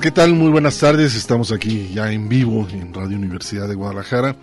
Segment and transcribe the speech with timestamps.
[0.00, 4.36] Qué tal, muy buenas tardes, estamos aquí ya en vivo en Radio Universidad de Guadalajara.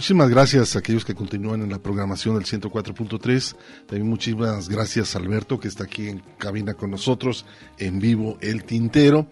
[0.00, 3.54] Muchísimas gracias a aquellos que continúan en la programación del 104.3.
[3.86, 7.44] También muchísimas gracias a Alberto que está aquí en cabina con nosotros
[7.76, 9.28] en vivo El Tintero.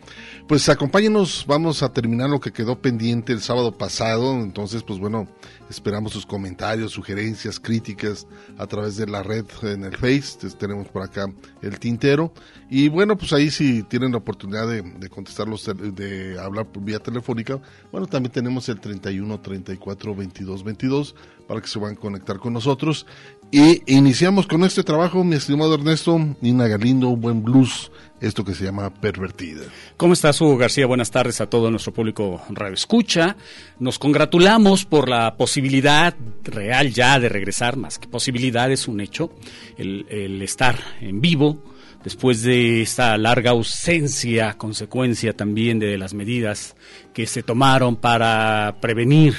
[0.47, 4.35] Pues acompáñenos, vamos a terminar lo que quedó pendiente el sábado pasado.
[4.35, 5.27] Entonces, pues bueno,
[5.71, 8.27] esperamos sus comentarios, sugerencias, críticas
[8.59, 10.35] a través de la red en el Face.
[10.35, 11.33] Entonces, tenemos por acá
[11.63, 12.35] El Tintero.
[12.69, 17.59] Y bueno, pues ahí si tienen la oportunidad de, contestarlos, de hablar por vía telefónica,
[17.91, 21.15] bueno, también tenemos el 31 34 22 22
[21.47, 23.07] para que se van a conectar con nosotros.
[23.51, 27.91] Y iniciamos con este trabajo, mi estimado Ernesto, Nina Galindo, buen blues,
[28.21, 29.63] esto que se llama Pervertida.
[29.97, 30.87] ¿Cómo estás, Hugo García?
[30.87, 33.37] Buenas tardes a todo nuestro público Radio Escucha.
[33.79, 36.15] Nos congratulamos por la posibilidad
[36.45, 39.33] real ya de regresar, más que posibilidad, es un hecho,
[39.79, 41.63] el estar en vivo
[42.05, 46.77] después de esta larga ausencia, consecuencia también de las medidas
[47.13, 49.35] que se tomaron para prevenir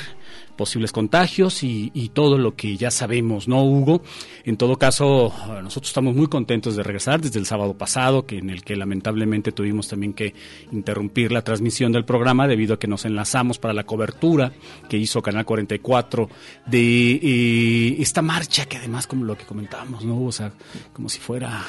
[0.59, 4.01] posibles contagios y, todo lo que ya sabemos, ¿no, Hugo?
[4.44, 5.33] En todo caso,
[5.63, 9.53] nosotros estamos muy contentos de regresar desde el sábado pasado, que en el que lamentablemente
[9.53, 10.33] tuvimos también que
[10.73, 14.51] interrumpir la transmisión del programa debido a que nos enlazamos para la cobertura
[14.89, 16.29] que hizo Canal 44
[16.65, 20.21] de eh, esta marcha que además, como lo que comentábamos, ¿no?
[20.25, 20.51] O sea,
[20.91, 21.63] como si fuera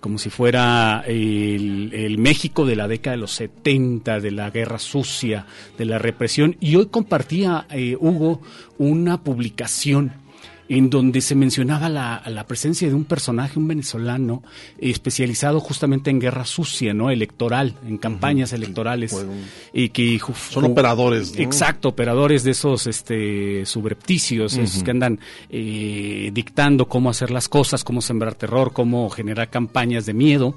[0.00, 5.46] como si fuera el, México de la década de los 70, de la guerra sucia,
[5.78, 6.56] de la represión.
[6.58, 8.40] Y hoy compartía, eh, Hugo,
[8.78, 10.12] una publicación
[10.70, 14.44] en donde se mencionaba la, la, presencia de un personaje, un venezolano,
[14.78, 17.10] especializado justamente en guerra sucia, ¿no?
[17.10, 18.58] Electoral, en campañas uh -huh.
[18.58, 19.10] electorales.
[19.10, 19.32] Bueno,
[19.72, 21.42] y que son operadores, ¿no?
[21.42, 24.62] Exacto, operadores de esos este subrepticios, uh -huh.
[24.62, 25.18] esos que andan
[25.48, 30.54] eh, dictando cómo hacer las cosas, cómo sembrar terror, cómo generar campañas de miedo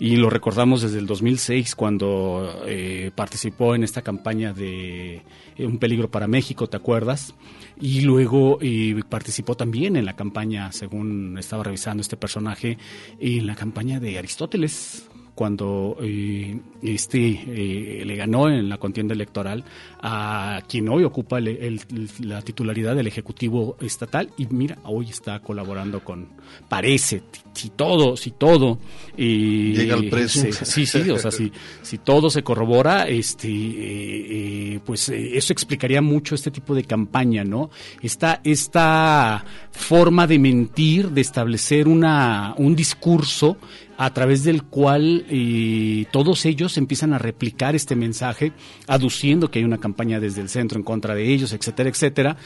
[0.00, 5.22] y lo recordamos desde el 2006 cuando eh, participó en esta campaña de
[5.56, 7.34] eh, Un peligro para México, ¿te acuerdas?
[7.80, 12.78] Y luego eh, participó también en la campaña, según estaba revisando este personaje,
[13.18, 15.08] en la campaña de Aristóteles,
[15.38, 19.62] cuando eh, este eh, le ganó en la contienda electoral
[20.02, 21.80] a quien hoy ocupa el, el,
[22.22, 26.26] la titularidad del Ejecutivo Estatal y mira, hoy está colaborando con,
[26.68, 28.80] parece, si todo, si todo...
[29.16, 30.52] Eh, Llega al precio.
[30.52, 31.52] sí, sí, o sea, si,
[31.82, 37.70] si todo se corrobora, este, pues eso explicaría mucho este tipo de campaña, ¿no?
[38.02, 43.56] Esta, esta forma de mentir, de establecer una, un discurso
[43.98, 48.52] a través del cual eh, todos ellos empiezan a replicar este mensaje,
[48.86, 52.36] aduciendo que hay una campaña desde el centro en contra de ellos, etcétera, etcétera.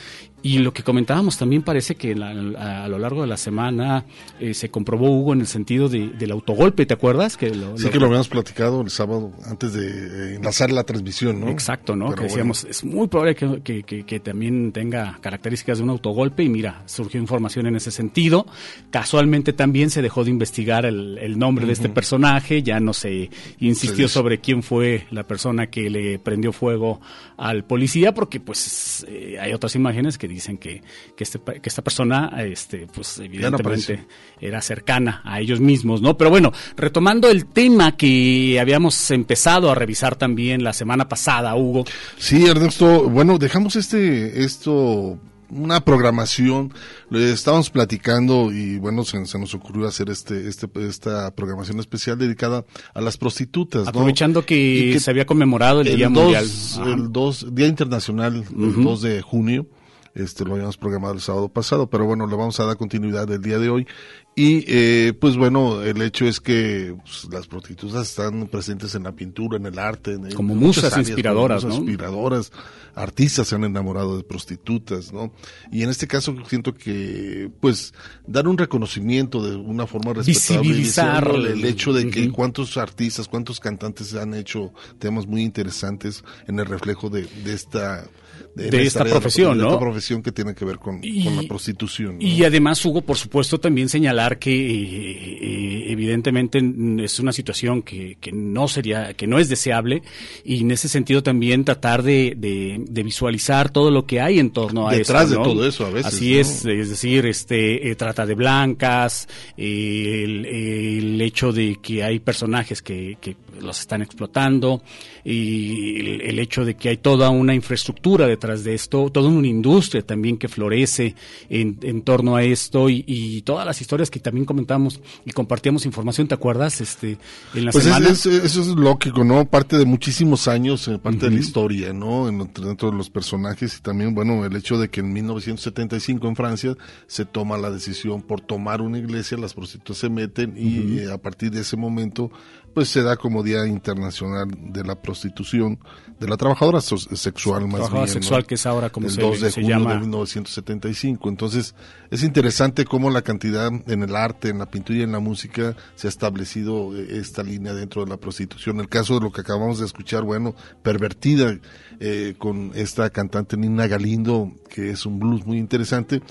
[0.43, 4.05] Y lo que comentábamos también parece que la, a, a, lo largo de la semana
[4.41, 7.37] eh, se comprobó, Hugo, en el sentido de, del autogolpe, ¿te acuerdas?
[7.37, 11.41] Que lo, sí, lo, que lo habíamos platicado el sábado antes de enlazar la transmisión,
[11.41, 11.49] ¿no?
[11.49, 12.06] Exacto, ¿no?
[12.06, 12.71] Pero que decíamos, bueno.
[12.71, 16.83] es muy probable que, que, que, que, también tenga características de un autogolpe y mira,
[16.87, 18.47] surgió información en ese sentido.
[18.91, 21.69] Casualmente también se dejó de investigar el, el nombre uh -huh.
[21.69, 23.31] de este personaje, ya no se
[23.61, 27.00] insistió sí, sobre quién fue la persona que le prendió fuego
[27.37, 30.82] al policía, porque pues eh, hay otras imágenes que dicen que,
[31.17, 34.02] que, este, que esta persona, este, pues evidentemente no
[34.40, 36.17] era cercana a ellos mismos, ¿no?
[36.17, 41.84] Pero bueno, retomando el tema que habíamos empezado a revisar también la semana pasada, Hugo.
[42.19, 45.19] Sí, Ernesto, bueno, dejamos este, esto
[45.52, 46.73] una programación,
[47.11, 52.19] le estábamos platicando y bueno, se, se, nos ocurrió hacer este, este, esta programación especial
[52.19, 52.64] dedicada
[52.94, 53.87] a las prostitutas.
[53.87, 54.46] Aprovechando ¿no?
[54.46, 56.46] que, que, se había conmemorado el, el Día 2, Mundial.
[56.87, 58.76] El 2, Día Internacional, uh -huh.
[58.79, 59.67] el 2 de junio.
[60.14, 63.40] Este lo habíamos programado el sábado pasado, pero bueno, le vamos a dar continuidad el
[63.40, 63.86] día de hoy.
[64.34, 69.12] Y eh, pues bueno, el hecho es que pues, las prostitutas están presentes en la
[69.12, 71.84] pintura, en el arte, en, como musas áreas, inspiradoras, musas ¿no?
[71.84, 72.52] inspiradoras,
[72.94, 75.32] artistas se han enamorado de prostitutas, ¿no?
[75.70, 77.92] Y en este caso siento que pues
[78.26, 82.32] dar un reconocimiento de una forma respetable, visibilizar el, el hecho de que uh -huh.
[82.32, 88.06] cuántos artistas, cuántos cantantes han hecho temas muy interesantes en el reflejo de, de esta
[88.55, 89.70] de, de esta, profesión, de ¿no?
[89.70, 92.19] esta profesión que tiene que ver con, y, con la prostitución.
[92.19, 92.27] ¿no?
[92.27, 96.60] Y además, Hugo, por supuesto, también señalar que eh, eh, evidentemente
[97.03, 100.03] es una situación que, que, no sería, que no es deseable,
[100.44, 104.51] y en ese sentido también tratar de, de, de visualizar todo lo que hay en
[104.51, 105.46] torno a Detrás esto, ¿no?
[105.46, 106.15] de todo eso, a veces.
[106.15, 106.41] Así ¿no?
[106.41, 112.82] es, es decir, este eh, trata de blancas, el, el, hecho de que hay personajes
[112.82, 114.82] que, que los están explotando
[115.24, 119.46] y el, el hecho de que hay toda una infraestructura detrás de esto, toda una
[119.46, 121.14] industria también que florece
[121.48, 125.86] en, en torno a esto y, y todas las historias que también comentamos y compartíamos
[125.86, 126.81] información, ¿te acuerdas?
[126.81, 127.19] Este,
[127.54, 128.08] en la Pues es- semana.
[128.10, 129.44] es- eso es lógico, ¿no?
[129.46, 132.28] Parte de muchísimos años, eh, parte de la historia, ¿no?
[132.28, 136.36] En- dentro de los personajes y también, bueno, el hecho de que en 1975 en
[136.36, 136.76] Francia
[137.06, 141.19] se toma la decisión por tomar una iglesia, las prostitutas se meten y eh, a
[141.19, 142.31] partir de ese momento,
[142.74, 145.79] pues se da como Día Internacional de la Prostitución,
[146.19, 148.20] de la trabajadora so- sexual más Trabajadora bien, ¿no?
[148.22, 149.94] sexual, que es ahora como el se- 2 de se junio llama.
[149.94, 151.29] de 1975.
[151.29, 151.74] Entonces,
[152.10, 155.74] es interesante cómo la cantidad en el arte, en la pintura y en la música
[155.94, 158.81] se ha establecido eh, esta línea dentro de la prostitución.
[158.81, 161.58] El caso de lo que acabamos de escuchar, bueno, pervertida
[162.00, 166.22] eh, con esta cantante Nina Galindo, que es un blues muy interesante.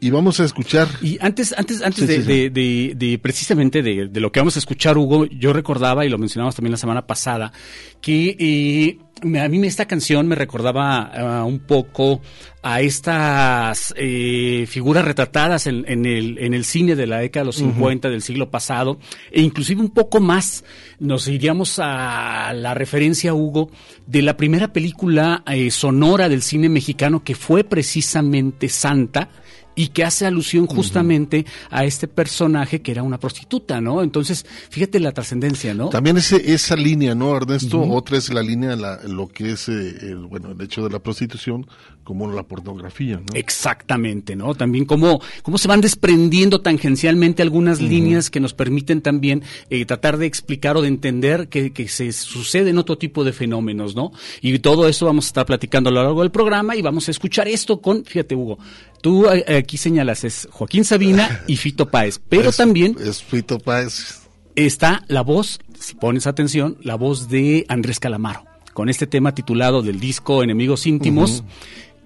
[0.00, 0.88] Y vamos a escuchar.
[1.02, 2.26] Y antes, antes, antes Sí, de, sí, sí.
[2.28, 6.08] de- de- de precisamente de, de lo que vamos a escuchar, Hugo, yo recordaba, y
[6.08, 7.52] lo mencionamos también la semana pasada,
[8.00, 12.22] que eh, me- a mí esta canción me recordaba un poco
[12.62, 17.46] a estas eh, figuras retratadas en, en el, en el cine de la década de
[17.46, 18.98] los 50 del siglo pasado,
[19.30, 20.64] e inclusive un poco más
[20.98, 23.70] nos iríamos a la referencia, Hugo,
[24.06, 29.30] de la primera película eh, sonora del cine mexicano que fue precisamente Santa,
[29.74, 34.02] y que hace alusión justamente a este personaje que era una prostituta, ¿no?
[34.02, 35.88] Entonces, fíjate la trascendencia, ¿no?
[35.88, 37.80] También ese, esa línea, ¿no, Ernesto?
[37.80, 40.98] Otra es la línea, la, lo que es eh, el, bueno, el hecho de la
[40.98, 41.66] prostitución,
[42.10, 43.26] como la pornografía, ¿no?
[43.34, 44.56] Exactamente, ¿no?
[44.56, 50.16] También cómo, cómo se van desprendiendo tangencialmente algunas líneas que nos permiten también eh, tratar
[50.18, 54.10] de explicar o de entender que, que se suceden otro tipo de fenómenos, ¿no?
[54.42, 57.12] Y todo eso vamos a estar platicando a lo largo del programa y vamos a
[57.12, 58.58] escuchar esto con, fíjate Hugo,
[59.02, 63.60] tú eh, aquí señalas es Joaquín Sabina y Fito Páez, pero Es- también Es Fito
[63.60, 64.22] Páez.
[64.56, 69.82] está la voz, si pones atención, la voz de Andrés Calamaro, con este tema titulado
[69.82, 71.44] del disco Enemigos Íntimos,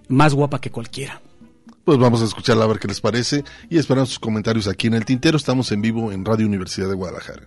[0.08, 1.20] más guapa que cualquiera.
[1.84, 4.94] Pues vamos a escucharla a ver qué les parece y esperamos sus comentarios aquí en
[4.94, 5.36] el Tintero.
[5.36, 7.46] Estamos en vivo en Radio Universidad de Guadalajara.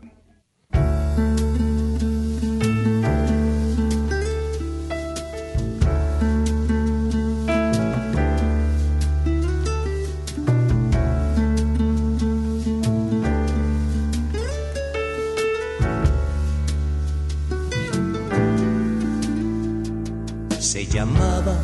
[20.60, 21.58] Se llamaba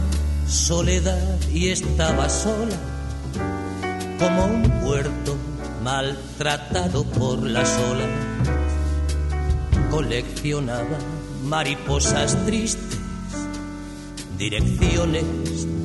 [0.54, 2.76] Soledad y estaba sola,
[4.20, 5.36] como un puerto
[5.84, 8.08] maltratado por las olas.
[9.90, 11.00] Coleccionaba
[11.44, 13.00] mariposas tristes,
[14.38, 15.26] direcciones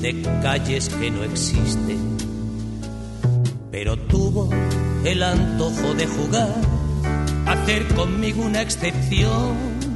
[0.02, 2.18] de calles que no existen.
[3.70, 4.50] Pero tuvo
[5.02, 6.54] el antojo de jugar,
[7.46, 9.87] hacer conmigo una excepción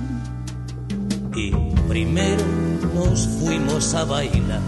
[1.34, 1.50] y
[1.88, 2.44] primero
[2.94, 4.60] nos fuimos a bailar.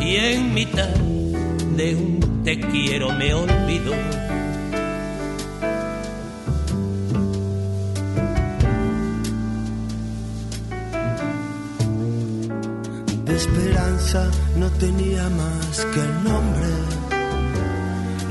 [0.00, 0.88] Y en mitad
[1.76, 3.92] de un te quiero me olvidó.
[13.24, 16.68] De esperanza no tenía más que el nombre,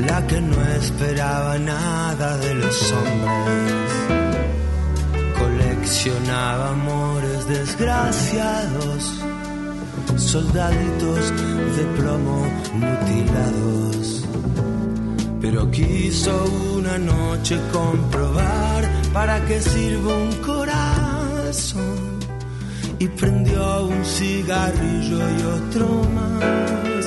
[0.08, 4.27] la que no esperaba nada de los hombres
[5.88, 9.24] coleccionaba amores desgraciados,
[10.18, 11.32] soldaditos
[11.78, 14.26] de plomo mutilados.
[15.40, 22.20] Pero quiso una noche comprobar para qué sirve un corazón
[23.00, 27.06] y prendió un cigarrillo y otro más.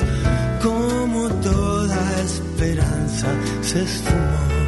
[0.63, 3.27] Como toda esperanza
[3.61, 4.60] se esfumó.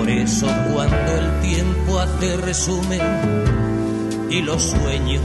[0.00, 3.02] Por eso cuando el tiempo hace resumen
[4.30, 5.20] y los sueños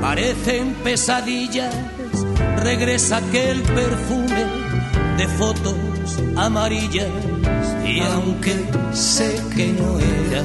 [0.00, 1.72] parecen pesadillas,
[2.56, 4.46] regresa aquel perfume
[5.16, 5.76] de fotos
[6.34, 7.06] amarillas
[7.86, 10.42] y aunque sé que no era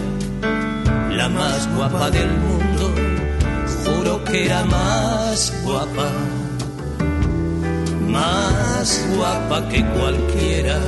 [1.09, 2.93] la más guapa del mundo,
[3.83, 6.07] juro que era más guapa,
[8.09, 10.79] más guapa que cualquiera.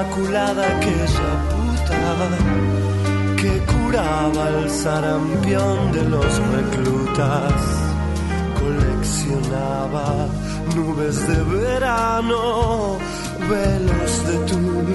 [0.00, 7.52] Inmaculada aquella puta que curaba el sarampión de los reclutas.
[8.58, 10.26] Coleccionaba
[10.74, 12.96] nubes de verano,
[13.50, 14.86] velos de tul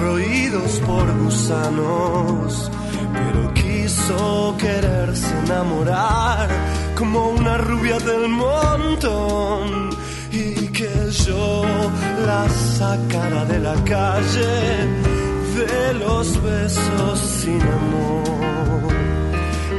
[0.00, 2.70] roídos por gusanos,
[3.12, 6.48] pero quiso quererse enamorar
[6.96, 9.85] como una rubia del montón
[11.24, 11.62] yo
[12.26, 14.56] la sacara de la calle
[15.56, 18.92] de los besos sin amor.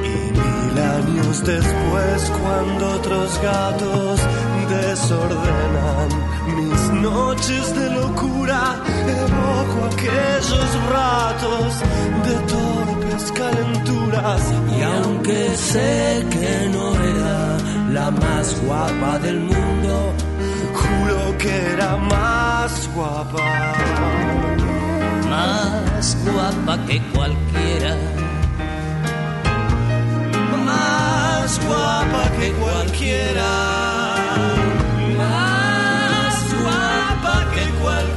[0.04, 4.20] Y mil años después, cuando otros gatos
[4.70, 6.10] desordenan
[6.58, 8.76] mis noches de locura,
[9.22, 11.70] evoco aquellos ratos
[12.28, 14.42] de torpes calenturas.
[14.78, 17.58] Y aunque sé que no era
[17.92, 20.14] la más guapa del mundo,
[21.08, 23.74] juro que era más guapa.
[25.30, 27.96] Más guapa que cualquiera.
[30.66, 33.52] Más guapa que cualquiera.
[35.18, 38.17] Más guapa que cualquiera.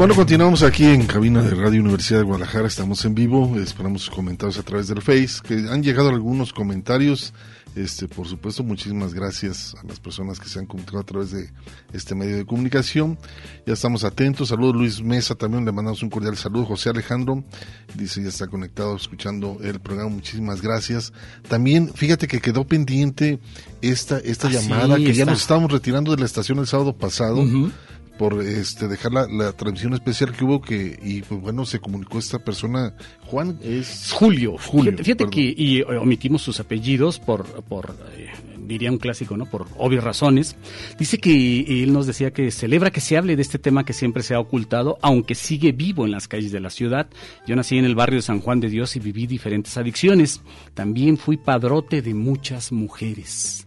[0.00, 4.14] Bueno, continuamos aquí en cabina de Radio Universidad de Guadalajara, estamos en vivo, esperamos sus
[4.14, 7.34] comentarios a través del Face, que han llegado algunos comentarios,
[7.76, 11.50] este, por supuesto, muchísimas gracias a las personas que se han comunicado a través de
[11.92, 13.18] este medio de comunicación,
[13.66, 17.44] ya estamos atentos, saludos Luis Mesa, también le mandamos un cordial saludo, José Alejandro,
[17.94, 21.12] dice ya está conectado escuchando el programa, muchísimas gracias,
[21.46, 23.38] también fíjate que quedó pendiente
[23.82, 26.96] esta, esta Ah, llamada, sí, que ya nos estábamos retirando de la estación el sábado
[26.96, 27.44] pasado.
[28.20, 32.18] Por este dejar la, la transmisión especial que hubo que y pues bueno se comunicó
[32.18, 32.92] esta persona
[33.24, 34.56] Juan es Julio.
[34.58, 38.28] Julio, Fíjate, que y eh, omitimos sus apellidos por, por eh,
[38.58, 39.46] diría un clásico, ¿no?
[39.46, 40.54] Por obvias razones.
[40.98, 44.22] Dice que él nos decía que celebra que se hable de este tema que siempre
[44.22, 47.08] se ha ocultado, aunque sigue vivo en las calles de la ciudad.
[47.46, 50.42] Yo nací en el barrio de San Juan de Dios y viví diferentes adicciones.
[50.74, 53.64] También fui padrote de muchas mujeres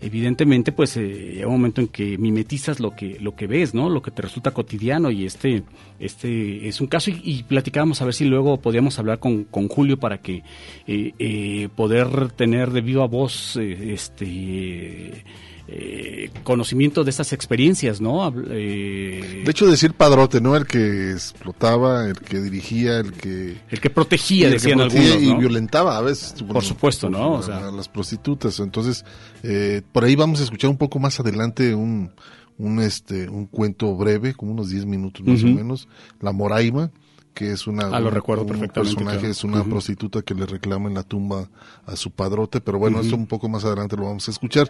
[0.00, 3.88] evidentemente pues eh, llega un momento en que mimetizas lo que lo que ves no
[3.90, 5.64] lo que te resulta cotidiano y este
[5.98, 7.10] este es un caso.
[7.10, 10.42] Y, platicábamos a ver si luego podíamos hablar con, con Julio para que
[10.86, 15.24] eh, eh, poder tener de viva voz eh, este
[15.70, 22.06] eh, conocimiento de estas experiencias no eh, de hecho decir padrote no el que explotaba
[22.06, 25.98] el que dirigía el que el que protegía el que decían protegía algunos y violentaba
[25.98, 27.32] a veces Por supuesto, ¿no?
[27.34, 28.58] O a, sea- a las prostitutas.
[28.60, 29.04] Entonces
[29.42, 32.12] eh, por ahí vamos a escuchar un poco más adelante un
[32.56, 35.86] un este un cuento breve como unos 10 minutos más o menos
[36.20, 36.90] la Moraima
[37.38, 39.30] que es una Ah, lo un- recuerdo un perfectamente, personaje claro.
[39.32, 41.48] es una prostituta que le reclama en la tumba
[41.86, 43.04] a su padrote pero bueno Ujú.
[43.06, 44.68] esto un poco más adelante lo vamos a escuchar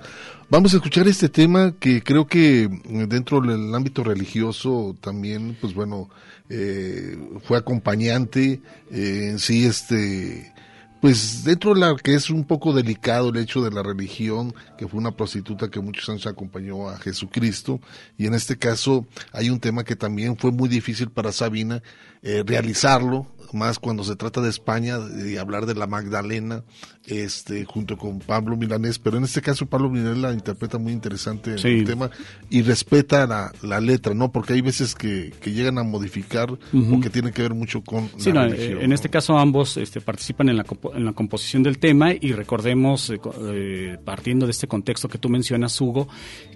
[0.51, 5.73] vamos a escuchar este tema que creo que eh, dentro del ámbito religioso también pues
[5.73, 6.11] bueno
[6.51, 10.53] eh, fue acompañante eh, en sí este
[11.01, 14.89] pues dentro de la que es un poco delicado el hecho de la religión, que
[14.89, 17.81] fue una prostituta que muchos años acompañó a Jesucristo,
[18.17, 21.83] y en este caso hay un tema que también fue muy difícil para Sabina
[22.23, 26.65] eh, realizarlo, más cuando se trata de España, de hablar de la Magdalena,
[27.07, 31.57] este, junto con Pablo Milanés, pero en este caso Pablo Milanés la interpreta muy interesante
[31.59, 31.69] Sí.
[31.69, 32.11] el tema
[32.51, 34.31] y respeta la, la letra, ¿no?
[34.31, 36.97] Porque hay veces que, que llegan a modificar Ujú.
[36.97, 38.81] o que tiene que ver mucho con Sí, la no, religión.
[38.81, 42.33] eh, en este caso ambos este, participan en la, en la composición del tema y
[42.33, 46.09] recordemos, eh, eh, partiendo de este contexto que tú mencionas, Hugo,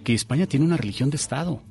[0.05, 1.62] que España tiene una religión de Estado.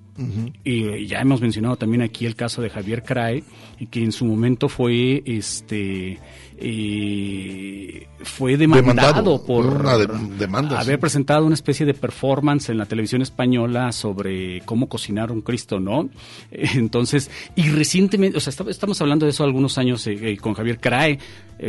[0.64, 3.44] Y ya hemos mencionado también aquí el caso de Javier Crae,
[3.88, 6.20] que en su momento fue este
[6.64, 14.62] eh, fue demandado, por haber presentado una especie de performance en la televisión española sobre
[14.62, 16.12] cómo cocinar un Cristo, ¿no?
[16.52, 20.80] Entonces, y recientemente, o sea, estamos hablando de eso algunos años eh, eh, con Javier
[20.80, 21.18] Crae,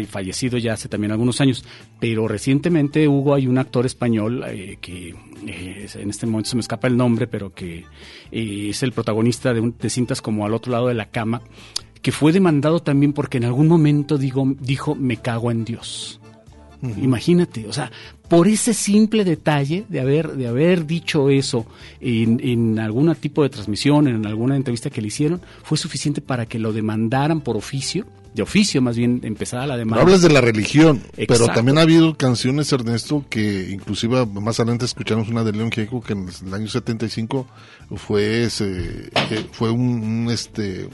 [0.09, 1.64] fallecido ya hace también algunos años,
[1.98, 4.42] pero recientemente hubo hay un actor español
[4.81, 7.85] que en este momento se me escapa el nombre, pero que
[8.31, 11.42] es el protagonista de, de cintas como Al otro lado de la cama,
[12.03, 16.19] que fue demandado también porque en algún momento digo, dijo, me cago en Dios.
[17.01, 17.93] Imagínate, o sea,
[18.29, 21.65] por ese simple detalle de haber, de haber dicho eso
[22.01, 26.47] en, en algún tipo de transmisión, en alguna entrevista que le hicieron, fue suficiente para
[26.47, 30.03] que lo demandaran por oficio de oficio más bien empezada la demanda.
[30.03, 35.29] hablas de la religión, pero también ha habido canciones, Ernesto, que inclusive más adelante escuchamos
[35.29, 37.47] una de León Gieco que en el año 75
[37.97, 40.88] fue ese, eh, fue un, este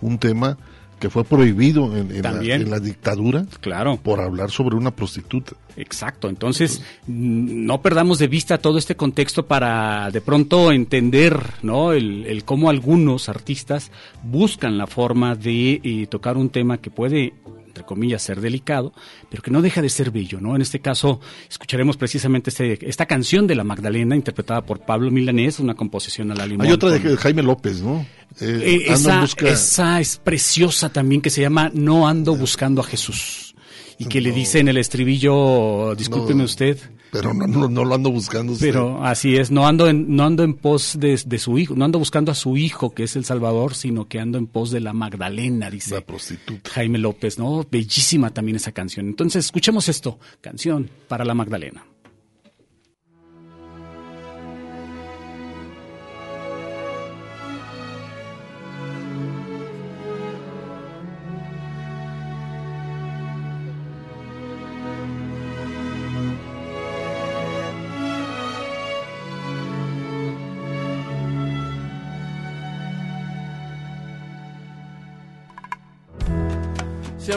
[0.00, 0.58] un tema
[0.98, 2.22] que fue prohibido en,
[2.70, 3.96] la, dictadura claro.
[3.96, 5.52] por hablar sobre una prostituta.
[5.76, 11.92] Exacto, entonces no perdamos de vista todo este contexto para de pronto entender ¿no?
[11.92, 17.32] el, el cómo algunos artistas buscan la forma de eh, tocar un tema que puede
[17.78, 18.92] entre comillas, ser delicado,
[19.30, 20.56] pero que no deja de ser bello, ¿no?
[20.56, 25.60] En este caso, escucharemos precisamente este, esta canción de La Magdalena, interpretada por Pablo Milanés,
[25.60, 26.66] una composición a la limón.
[26.66, 28.04] Hay otra de Jaime López, ¿no?
[28.40, 33.54] Eh, eh, esa es preciosa también, que se llama No ando buscando a Jesús.
[34.00, 36.78] Y que le dice en el estribillo, discúlpeme usted,
[37.10, 38.54] pero no, no, lo ando buscando.
[38.58, 41.98] Pero así es, no ando en, no ando en pos de, su hijo, no ando
[41.98, 44.92] buscando a su hijo, que es el Salvador, sino que ando en pos de la
[44.92, 45.94] Magdalena, dice.
[45.94, 46.70] La prostituta.
[46.70, 47.66] Jaime López, ¿no?
[47.70, 49.06] Bellísima también esa canción.
[49.06, 51.84] Entonces, escuchemos esto, canción para la Magdalena.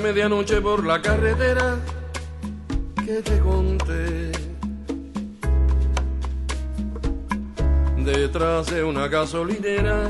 [0.01, 1.77] Medianoche por la carretera
[3.05, 4.31] que te conté.
[7.97, 10.09] Detrás de una gasolinera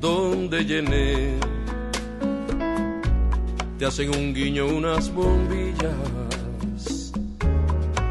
[0.00, 1.38] donde llené,
[3.78, 5.94] te hacen un guiño unas bombillas,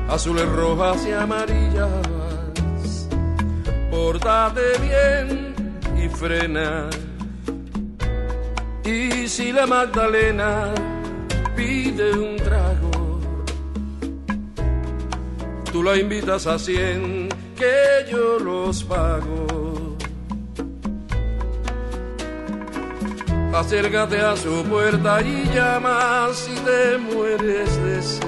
[0.10, 1.90] azules, rojas y amarillas.
[3.92, 5.54] Pórtate bien
[6.04, 6.90] y frena
[8.84, 10.74] y si la Magdalena
[11.56, 13.20] pide un trago,
[15.72, 19.98] tú la invitas a cien que yo los pago.
[23.54, 28.22] Acércate a su puerta y llama si te mueres de sed.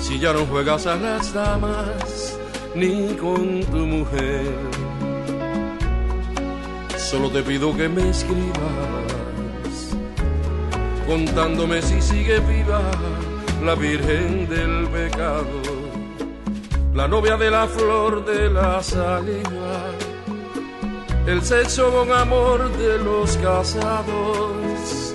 [0.00, 2.38] Si ya no juegas a las damas
[2.74, 4.75] ni con tu mujer
[7.10, 8.56] Solo te pido que me escribas,
[11.06, 12.80] contándome si sigue viva
[13.64, 15.62] la Virgen del Pecado,
[16.94, 19.92] la novia de la flor de la saliva,
[21.28, 25.14] el sexo con amor de los casados,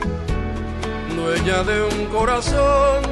[1.14, 3.04] dueña de un corazón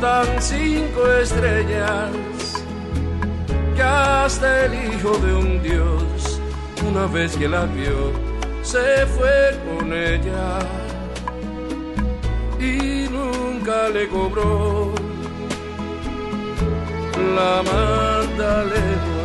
[0.00, 2.10] tan cinco estrellas
[3.74, 6.27] que hasta el hijo de un dios
[6.82, 8.12] una vez que la vio,
[8.62, 10.58] se fue con ella
[12.60, 14.92] y nunca le cobró
[17.34, 19.17] la Magdalena.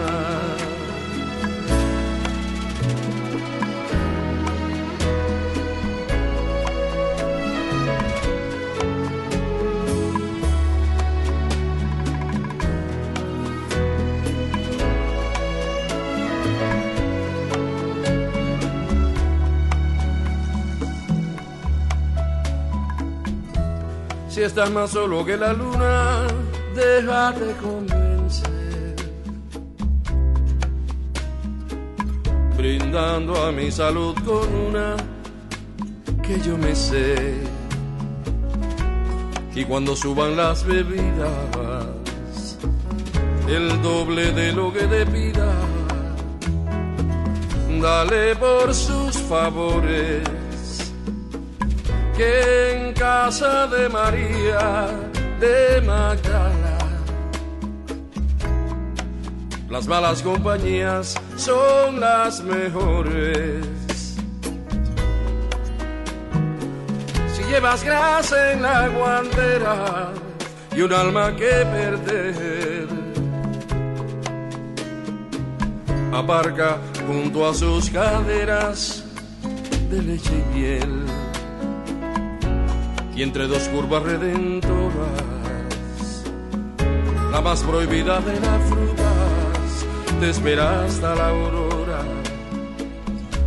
[24.34, 26.26] Si estás más solo que la luna,
[26.74, 28.96] déjate convencer.
[32.58, 34.96] Brindando a mi salud con una
[36.24, 37.44] que yo me sé.
[39.54, 41.38] Y cuando suban las bebidas,
[43.48, 45.54] el doble de lo que te pida,
[47.80, 50.24] dale por sus favores
[52.16, 54.88] que en casa de María
[55.40, 56.84] de Magdala
[59.74, 63.66] las malas compañías son las mejores.
[67.34, 70.12] Si llevas grasa en la guantera
[70.76, 72.88] y un alma que perder,
[76.14, 79.04] aparca junto a sus caderas
[79.90, 81.13] de leche y miel.
[83.16, 84.94] Y entre dos curvas redentoras,
[87.32, 89.86] la más prohibida de las frutas,
[90.20, 92.02] te espera hasta la aurora.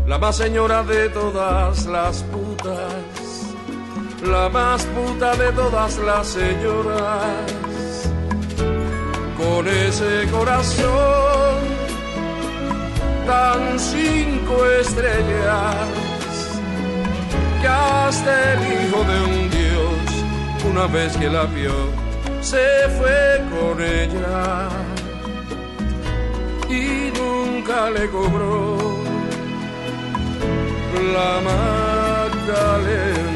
[0.07, 3.55] La más señora de todas las putas,
[4.25, 8.11] la más puta de todas las señoras.
[9.37, 11.77] Con ese corazón
[13.27, 15.75] tan cinco estrellas
[17.61, 19.56] que hasta el hijo de un
[20.71, 21.73] una vez que la vio
[22.41, 24.69] se fue con ella
[26.69, 28.77] y nunca le cobró
[31.15, 33.36] la Magdalena.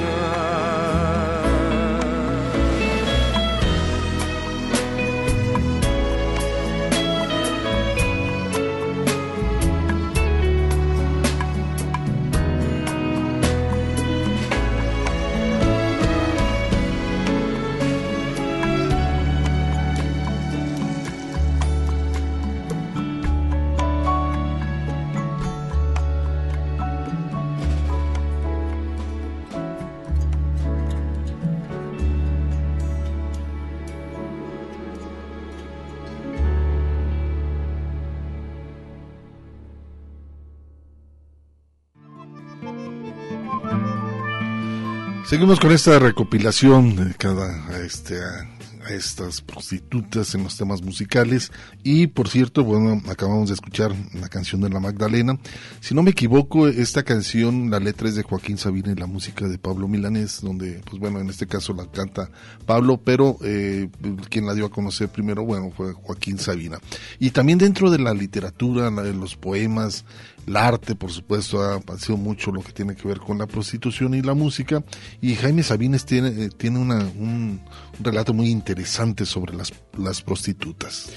[45.30, 51.52] Seguimos con esta recopilación de cada este, a estas prostitutas en los temas musicales
[51.84, 55.38] y por cierto, bueno, acabamos de escuchar la canción de la Magdalena.
[55.78, 59.46] Si no me equivoco, esta canción, la letra es de Joaquín Sabina y la música
[59.46, 62.28] de Pablo Milanés, donde, pues bueno, en este caso la canta
[62.66, 63.88] Pablo, pero eh,
[64.30, 66.80] quien la dio a conocer primero, bueno, fue Joaquín Sabina.
[67.20, 70.04] Y también dentro de la literatura, de los poemas,
[70.50, 74.14] el arte, por supuesto, ha, sido mucho lo que tiene que ver con la prostitución
[74.14, 74.82] y la música.
[75.22, 77.60] Y Jaime Sabines tiene, eh, tiene una, un,
[78.00, 81.12] relato muy interesante sobre las, las prostitutas.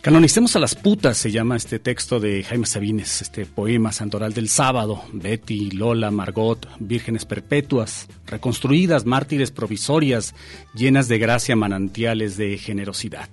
[0.00, 4.48] Canonicemos a las putas, se llama este texto de Jaime Sabines, este poema santoral del
[4.48, 5.02] sábado.
[5.12, 10.34] Betty, Lola, Margot, vírgenes perpetuas, reconstruidas, mártires provisorias,
[10.74, 13.28] llenas de gracia, manantiales de generosidad.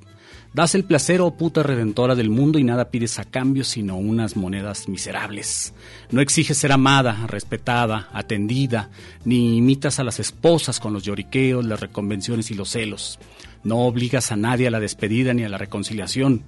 [0.55, 4.37] Das el placer, oh puta redentora del mundo, y nada pides a cambio sino unas
[4.37, 5.73] monedas miserables.
[6.11, 8.89] No exiges ser amada, respetada, atendida,
[9.25, 13.19] ni imitas a las esposas con los lloriqueos, las reconvenciones y los celos.
[13.65, 16.43] No obligas a nadie a la despedida ni a la reconciliación.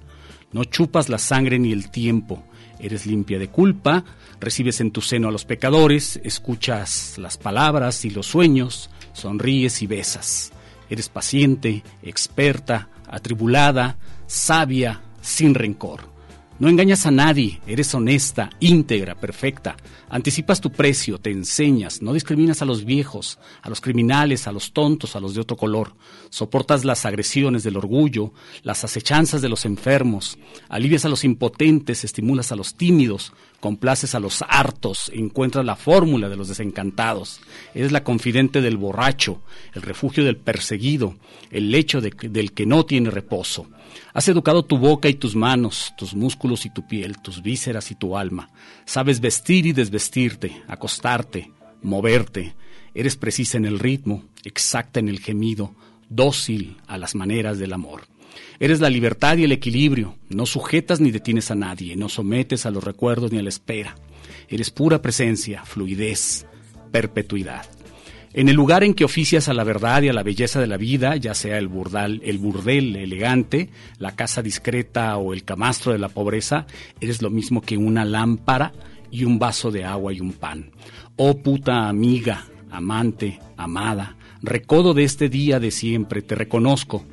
[0.52, 2.42] No chupas la sangre ni el tiempo.
[2.80, 4.06] Eres limpia de culpa,
[4.40, 9.86] recibes en tu seno a los pecadores, escuchas las palabras y los sueños, sonríes y
[9.86, 10.50] besas.
[10.88, 16.17] Eres paciente, experta, atribulada, sabia, sin rencor.
[16.58, 19.76] No engañas a nadie, eres honesta, íntegra, perfecta.
[20.10, 24.72] Anticipas tu precio, te enseñas, no discriminas a los viejos, a los criminales, a los
[24.72, 25.94] tontos, a los de otro color.
[26.30, 28.32] Soportas las agresiones del orgullo,
[28.64, 30.36] las acechanzas de los enfermos,
[30.68, 36.28] alivias a los impotentes, estimulas a los tímidos, complaces a los hartos, encuentras la fórmula
[36.28, 37.40] de los desencantados.
[37.72, 39.42] Eres la confidente del borracho,
[39.74, 41.14] el refugio del perseguido,
[41.52, 43.68] el lecho del que no tiene reposo.
[44.12, 47.94] Has educado tu boca y tus manos, tus músculos y tu piel, tus vísceras y
[47.94, 48.50] tu alma.
[48.84, 51.50] Sabes vestir y desvestirte, acostarte,
[51.82, 52.54] moverte.
[52.94, 55.74] Eres precisa en el ritmo, exacta en el gemido,
[56.08, 58.06] dócil a las maneras del amor.
[58.60, 62.70] Eres la libertad y el equilibrio, no sujetas ni detienes a nadie, no sometes a
[62.70, 63.94] los recuerdos ni a la espera.
[64.48, 66.46] Eres pura presencia, fluidez,
[66.90, 67.77] perpetuidad.
[68.34, 70.76] En el lugar en que oficias a la verdad y a la belleza de la
[70.76, 75.98] vida, ya sea el burdal, el burdel elegante, la casa discreta o el camastro de
[75.98, 76.66] la pobreza,
[77.00, 78.72] eres lo mismo que una lámpara
[79.10, 80.72] y un vaso de agua y un pan.
[81.16, 87.04] Oh puta amiga, amante, amada, recodo de este día de siempre, te reconozco,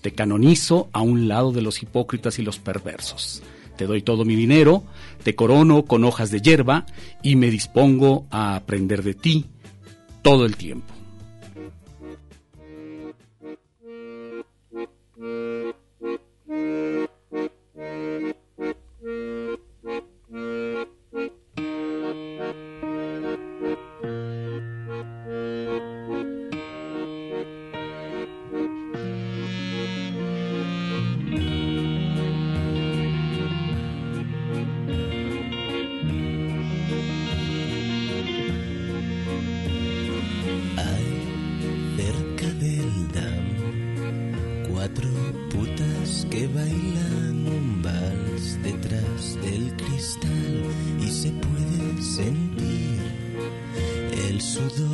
[0.00, 3.42] te canonizo a un lado de los hipócritas y los perversos.
[3.76, 4.84] Te doy todo mi dinero,
[5.22, 6.84] te corono con hojas de hierba
[7.22, 9.46] y me dispongo a aprender de ti
[10.24, 10.94] todo el tiempo.
[54.54, 54.93] Sudor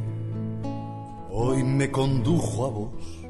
[1.41, 3.20] hoy me condujo a vos.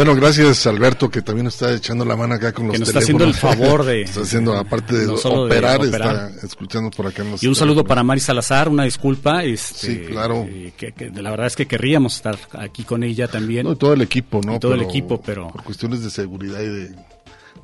[0.00, 3.00] Bueno, gracias Alberto, que también está echando la mano acá con los Que nos está
[3.00, 7.06] haciendo el favor de- Está haciendo, aparte de, no solo de operar, está escuchando por
[7.06, 9.44] acá en los Y un saludo para Mari Salazar, una disculpa.
[9.44, 10.46] Este, Sí, claro.
[10.48, 13.66] eh, que, que la verdad es que querríamos estar aquí con ella también.
[13.66, 14.56] No, y todo el equipo, ¿no?
[14.56, 16.94] Y todo el equipo, pero Por cuestiones de seguridad y de,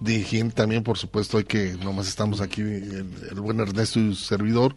[0.01, 4.15] de higiene también, por supuesto, hay que, nomás estamos aquí, el, el buen Ernesto y
[4.15, 4.77] su servidor,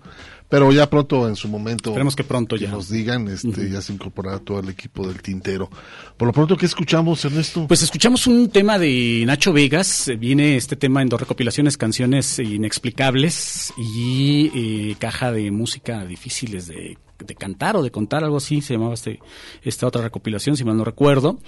[0.49, 1.91] pero ya pronto, en su momento.
[1.91, 2.71] Esperemos que pronto ya.
[2.71, 5.69] nos digan, este, ya se incorporará todo el equipo del tintero.
[6.17, 7.67] Por lo pronto, ¿qué escuchamos, Ernesto?
[7.67, 10.11] Pues escuchamos un tema de Nacho Vegas.
[10.17, 14.51] Viene este tema en dos recopilaciones, canciones inexplicables y
[14.91, 18.93] eh, caja de música difíciles de, de cantar o de contar, algo así se llamaba
[18.93, 19.19] este,
[19.63, 21.39] esta otra recopilación, si mal no recuerdo.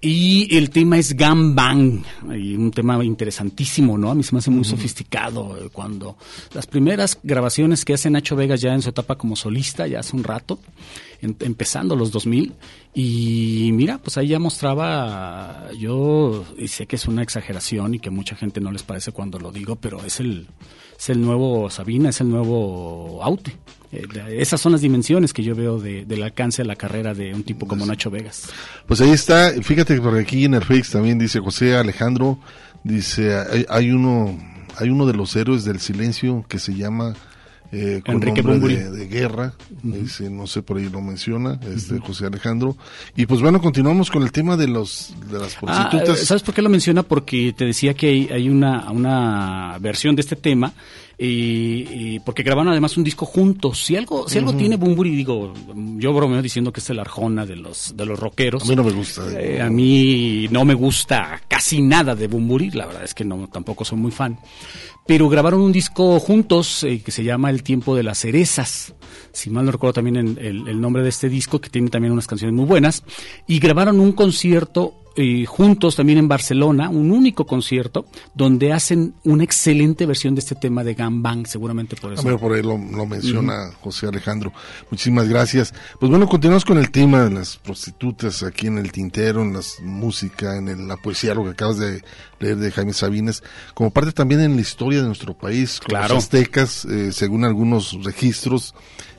[0.00, 2.02] Y el tema es Gam Bang,
[2.36, 4.10] y un tema interesantísimo, ¿no?
[4.10, 6.16] A mí se me hace muy sofisticado eh, cuando
[6.54, 10.16] las primeras grabaciones que hace Nacho Vegas ya en su etapa como solista, ya hace
[10.16, 10.58] un rato,
[11.22, 12.52] en- empezando los 2000,
[12.94, 18.10] y mira, pues ahí ya mostraba, yo y sé que es una exageración y que
[18.10, 20.48] mucha gente no les parece cuando lo digo, pero es el,
[20.98, 23.56] es el nuevo Sabina, es el nuevo Aute.
[23.92, 24.06] Eh,
[24.38, 27.42] esas son las dimensiones que yo veo de- del alcance de la carrera de un
[27.42, 28.48] tipo como Nacho Vegas.
[28.86, 32.38] Pues ahí está, fíjate que por aquí en el Face también dice José Alejandro,
[32.84, 34.38] dice, hay, hay uno,
[34.78, 37.14] hay uno de los héroes del silencio que se llama
[37.72, 41.98] eh, con Enrique nombre de, de guerra, dice, no sé por ahí lo menciona, este
[42.00, 42.76] José Alejandro.
[43.16, 46.20] Y pues bueno, continuamos con el tema de los de las Ah, prostitutas.
[46.22, 47.04] eh, ¿Sabes por qué lo menciona?
[47.04, 50.72] Porque te decía que hay, hay una, una versión de este tema
[51.22, 53.84] y, y porque grabaron además un disco juntos.
[53.84, 55.52] Si algo, si algo tiene Bumburi, digo,
[55.98, 58.62] yo bromeo diciendo que es el Arjona de los, de los rockeros.
[58.62, 59.22] A mí no me gusta.
[59.38, 63.48] Eh, a mí no me gusta casi nada de Bumburi, la verdad es que no,
[63.48, 64.38] tampoco soy muy fan.
[65.06, 68.94] Pero grabaron un disco juntos eh, que se llama El tiempo de las cerezas.
[69.30, 72.54] Si mal no recuerdo también el nombre de este disco, que tiene también unas canciones
[72.54, 73.04] muy buenas.
[73.46, 79.44] Y grabaron un concierto eh, juntos también en Barcelona, un único concierto, donde hacen una
[79.44, 82.22] excelente versión de este tema de Gambang, seguramente por A eso.
[82.24, 84.52] ver, por ahí lo, lo menciona José Alejandro.
[84.90, 85.72] Muchísimas gracias.
[85.98, 89.60] Pues bueno, continuamos con el tema de las prostitutas aquí en el tintero, en la
[89.82, 92.02] música, en el- la poesía, lo que acabas de
[92.38, 93.42] leer de Jaime Sabines,
[93.74, 95.78] como parte también en la historia de nuestro país.
[95.78, 96.14] Con Claro.
[96.14, 98.74] Los aztecas, eh, según algunos registros,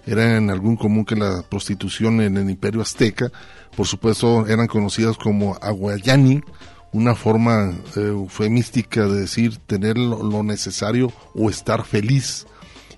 [0.06, 3.32] era en algún común que la prostitución en el imperio azteca,
[3.76, 6.41] por supuesto, eran conocidas como aguayani,
[6.91, 12.45] una forma eh, eufemística de decir tener lo, necesario o estar feliz.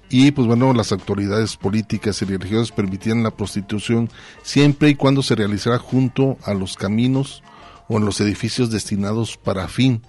[0.10, 4.10] Y pues bueno, las autoridades políticas y religiosas permitían la prostitución
[4.44, 7.44] siempre y cuando se realizara junto a los caminos
[7.88, 10.04] o en los edificios destinados para fin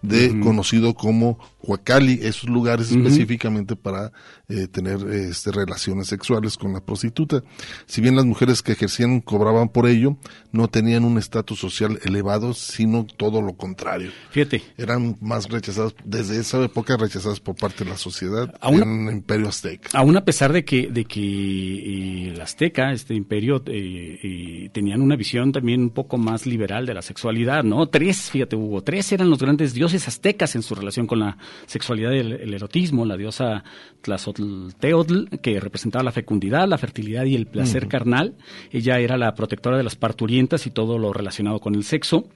[0.00, 4.12] de conocido como Huacali, esos lugares específicamente para
[4.48, 7.42] eh, tener este, relaciones sexuales con la prostituta.
[7.86, 10.16] Si bien las mujeres que ejercían cobraban por ello,
[10.50, 14.10] no tenían un estatus social elevado, sino todo lo contrario.
[14.30, 14.62] Fíjate.
[14.76, 19.14] Eran más rechazadas, desde esa época rechazadas por parte de la sociedad Aún- en el
[19.14, 19.90] imperio azteca.
[19.92, 25.00] Aún a pesar de que, de que eh, el Azteca, este imperio, eh, eh, tenían
[25.00, 27.86] una visión también un poco más liberal de la sexualidad, ¿no?
[27.88, 32.12] Tres, fíjate, Hugo, tres eran los grandes dioses aztecas en su relación con la sexualidad
[32.12, 33.04] y el, el erotismo.
[33.04, 33.64] La diosa
[34.02, 38.34] Tlazolteotl, que representaba la fecundidad, la fertilidad y el placer carnal.
[38.70, 42.28] Ella era la protectora de las parturientas y todo lo relacionado con el sexo.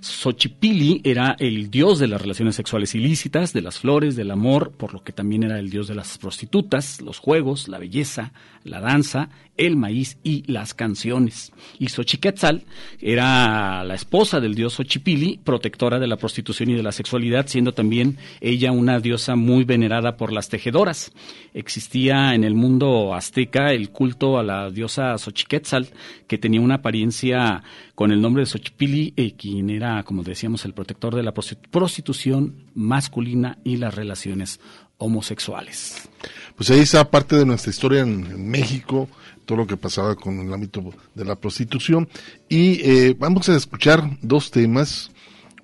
[0.00, 4.92] Xochipilli era el dios de las relaciones sexuales ilícitas, de las flores, del amor, por
[4.92, 8.32] lo que también era el dios de las prostitutas, los juegos, la belleza,
[8.64, 9.30] la danza,
[9.66, 11.52] el maíz y las canciones.
[11.78, 12.64] Y Xochiquetzal
[13.00, 17.72] era la esposa del dios Xochipilli, protectora de la prostitución y de la sexualidad, siendo
[17.72, 21.12] también ella una diosa muy venerada por las tejedoras.
[21.54, 25.88] Existía en el mundo azteca el culto a la diosa Xochiquetzal,
[26.26, 27.62] que tenía una apariencia
[27.94, 31.68] con el nombre de Xochipilli, eh, quien era, como decíamos, el protector de la prostitu-
[31.70, 34.60] prostitución masculina y las relaciones
[34.98, 36.08] homosexuales.
[36.56, 39.08] Pues ahí está parte de nuestra historia en México,
[39.44, 40.82] todo lo que pasaba con el ámbito
[41.14, 42.08] de la prostitución.
[42.48, 45.10] Y eh, vamos a escuchar dos temas.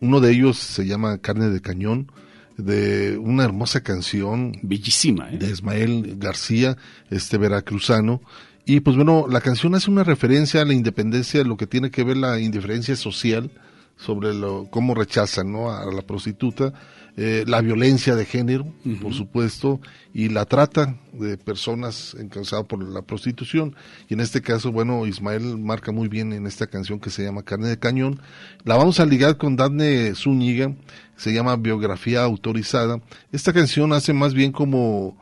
[0.01, 2.11] uno de ellos se llama Carne de Cañón,
[2.57, 4.53] de una hermosa canción.
[4.62, 5.39] Bellísima, ¿eh?
[5.39, 6.76] De Ismael García,
[7.11, 8.20] este veracruzano.
[8.64, 12.05] Y pues bueno, la canción hace una referencia a la independencia, lo que tiene que
[12.05, 13.51] ver la indiferencia social
[13.97, 15.72] sobre lo, cómo rechazan ¿no?
[15.72, 16.72] a la prostituta,
[17.21, 19.81] eh, la violencia de género, por supuesto,
[20.14, 23.75] y la trata de personas encausadas por la prostitución.
[24.09, 27.43] Y en este caso, bueno, Ismael marca muy bien en esta canción que se llama
[27.43, 28.21] Carne de Cañón.
[28.62, 30.77] La vamos a ligar con Dafne Zúñiga,
[31.16, 33.01] se llama Biografía Autorizada.
[33.33, 35.16] Esta canción hace más bien como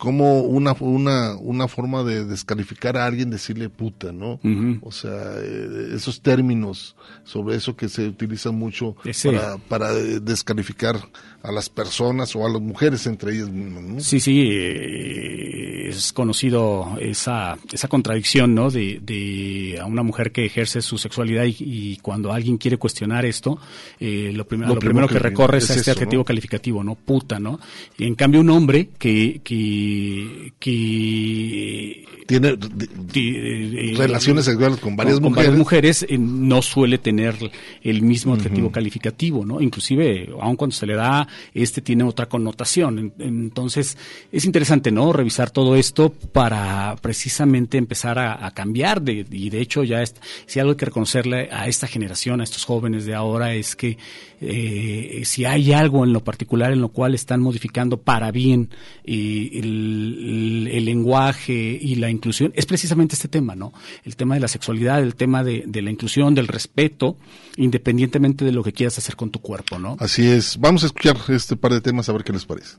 [0.00, 4.40] como una, una, una forma de descalificar a alguien, decirle puta, ¿no?
[4.80, 10.96] O sea, eh, esos términos sobre eso que se utilizan mucho para, para descalificar
[11.42, 14.00] a las personas o a las mujeres entre ellas mismas, ¿no?
[14.00, 18.70] Sí, sí, eh, es conocido esa, esa contradicción, ¿no?
[18.70, 23.58] De, de a una mujer que ejerce su sexualidad y, cuando alguien quiere cuestionar esto,
[23.98, 26.94] eh, lo, primero, lo, primero que, recorre es, este adjetivo calificativo, ¿no?
[26.94, 27.58] Puta, ¿no?
[27.96, 32.56] Y en cambio un hombre que, que, que tiene
[33.14, 37.34] eh, relaciones sexuales con varias con, mujeres, varias mujeres no suele tener
[37.82, 39.60] el mismo adjetivo calificativo, ¿no?
[39.60, 43.12] Inclusive, aun cuando se le da este tiene otra connotación.
[43.18, 43.96] Entonces,
[44.32, 45.12] es interesante, ¿no?
[45.12, 49.02] Revisar todo esto para precisamente empezar a, cambiar.
[49.02, 50.02] De, y de hecho, ya
[50.46, 53.98] si algo hay que reconocerle a esta generación, a estos jóvenes de ahora, es que
[54.40, 58.70] eh, si hay algo en lo particular en lo cual están modificando para bien
[59.04, 63.72] eh, el, lenguaje y la inclusión, es precisamente este tema, ¿no?
[64.02, 67.18] El tema de la sexualidad, el tema de, de la inclusión, del respeto,
[67.56, 69.96] independientemente de lo que quieras hacer con tu cuerpo, ¿no?
[70.00, 70.58] Así es.
[70.58, 72.76] Vamos a escuchar este par de temas a ver qué les parece.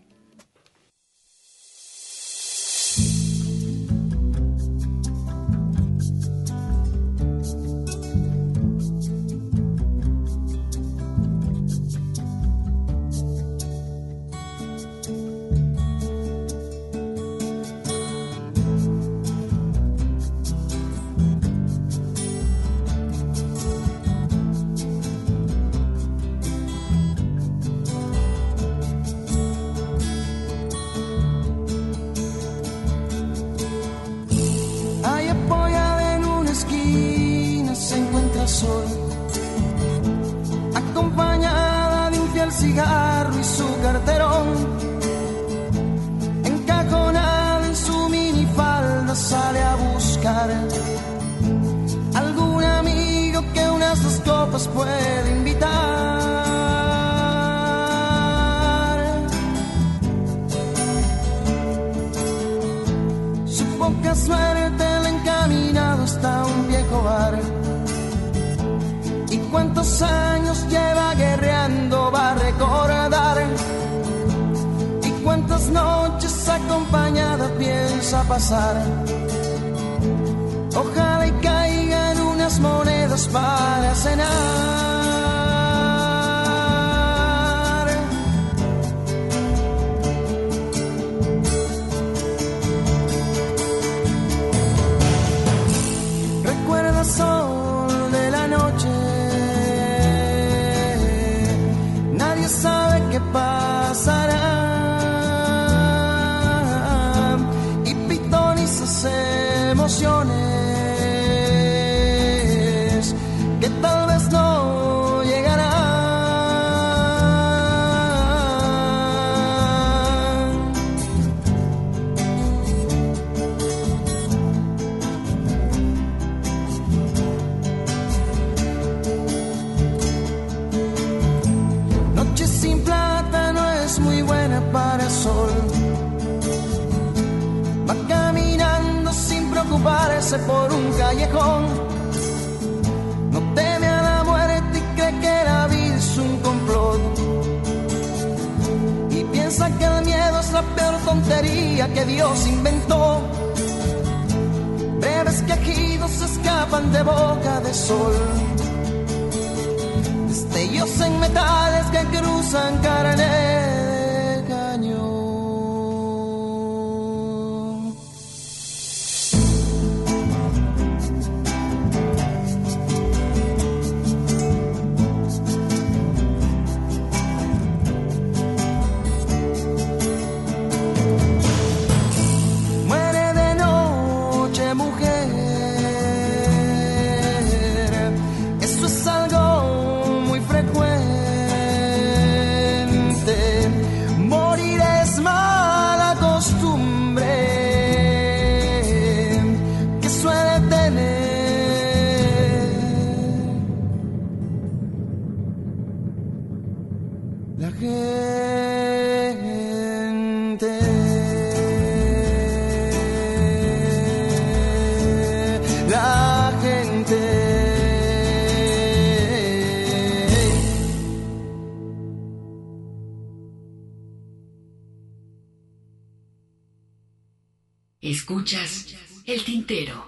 [228.53, 230.05] El tintero.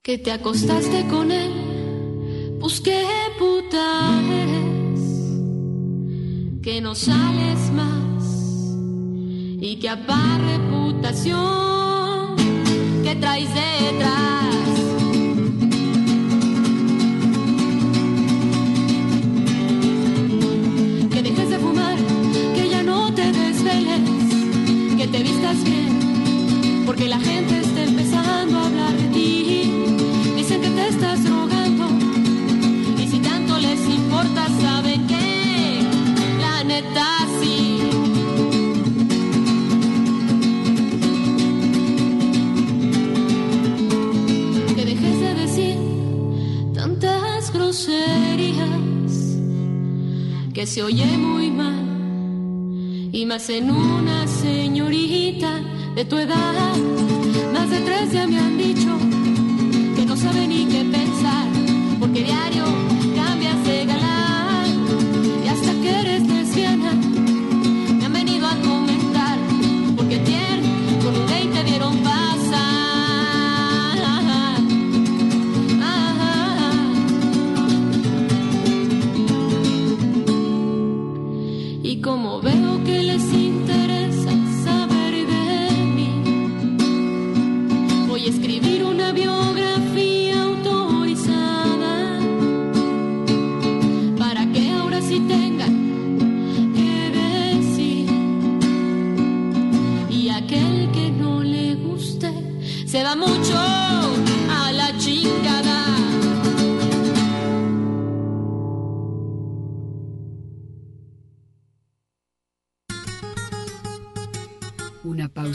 [0.00, 3.04] Que te acostaste con él, busqué
[3.40, 5.00] puta eres,
[6.62, 8.22] que no sales más
[9.60, 12.36] y que apar reputación
[13.02, 14.61] que traes detrás.
[25.22, 29.72] Vistas bien, porque la gente está empezando a hablar de ti.
[30.36, 31.88] Dicen que te estás drogando,
[32.98, 35.82] y si tanto les importa, saben que
[36.40, 37.06] la neta
[37.40, 37.78] sí.
[44.74, 45.76] Que dejes de decir
[46.74, 48.68] tantas groserías
[50.52, 51.81] que se oye muy mal
[53.22, 55.60] y más en una señorita
[55.94, 56.74] de tu edad.
[57.52, 58.90] Más de tres ya me han dicho
[59.94, 61.46] que no sabe ni qué pensar,
[62.00, 62.61] porque diario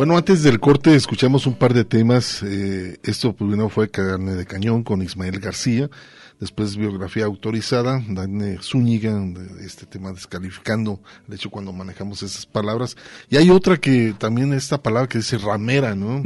[0.00, 2.42] Bueno, antes del corte escuchamos un par de temas.
[2.42, 5.90] Eh, esto primero fue Carne de Cañón con Ismael García.
[6.38, 12.96] Después biografía autorizada, Dani Zúñiga, de este tema descalificando el hecho cuando manejamos esas palabras.
[13.28, 16.22] Y hay otra que también esta palabra que dice ramera, ¿no?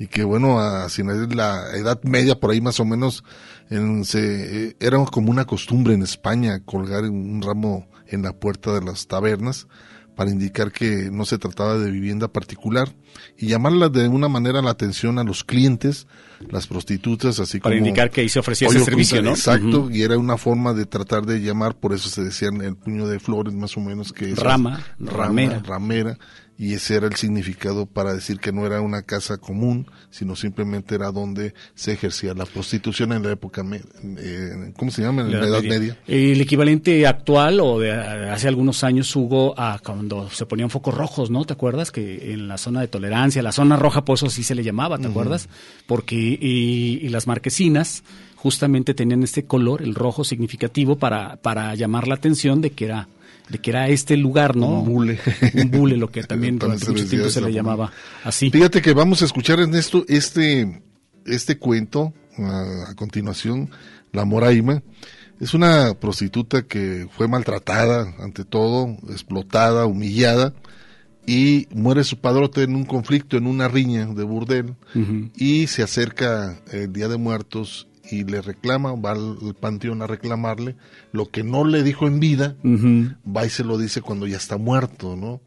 [0.00, 3.22] Y que bueno, a de la Edad Media, por ahí más o menos,
[3.70, 8.74] en, se, eh, era como una costumbre en España colgar un ramo en la puerta
[8.74, 9.68] de las tabernas
[10.14, 12.94] para indicar que no se trataba de vivienda particular
[13.36, 16.06] y llamarla de una manera la atención a los clientes,
[16.50, 17.86] las prostitutas, así Para como...
[17.86, 19.30] indicar que ahí se ofrecía ese servicio, ¿no?
[19.30, 23.06] Exacto, y era una forma de tratar de llamar, por eso se decían el puño
[23.06, 25.62] de flores más o menos que es Rama, rama, ramera.
[25.64, 26.18] ramera,
[26.58, 30.94] y ese era el significado para decir que no era una casa común, sino simplemente
[30.94, 33.64] era donde se ejercía la prostitución en la época,
[34.18, 35.22] eh, ¿cómo se llama?
[35.22, 35.98] En la, Edad Media.
[36.06, 41.30] El equivalente actual o de hace algunos años, Hugo, a cuando se ponían focos rojos,
[41.30, 41.44] ¿no?
[41.44, 41.90] ¿Te acuerdas?
[41.90, 44.98] Que en la zona de tolerancia, la zona roja, por eso sí se le llamaba,
[44.98, 45.48] ¿te acuerdas?
[45.86, 48.04] Porque, y, y las marquesinas
[48.36, 53.08] justamente tenían este color, el rojo significativo, para, para llamar la atención de que era
[53.52, 54.80] de que era este lugar, ¿no?
[54.80, 55.18] Un bule.
[55.54, 57.92] Un bule, lo que también durante mucho tiempo se le llamaba
[58.24, 58.50] así.
[58.50, 60.82] Fíjate que vamos a escuchar en esto este,
[61.26, 63.70] este cuento a, a continuación,
[64.12, 64.82] La Moraima.
[65.38, 70.54] Es una prostituta que fue maltratada ante todo, explotada, humillada,
[71.26, 74.74] y muere su padrote en un conflicto, en una riña de burdel,
[75.36, 80.76] y se acerca el Día de Muertos y le reclama, va al panteón a reclamarle
[81.12, 84.58] lo que no le dijo en vida, va y se lo dice cuando ya está
[84.58, 85.40] muerto, ¿no?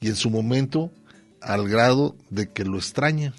[0.00, 0.90] Y en su momento,
[1.40, 3.32] al grado de que lo extraña.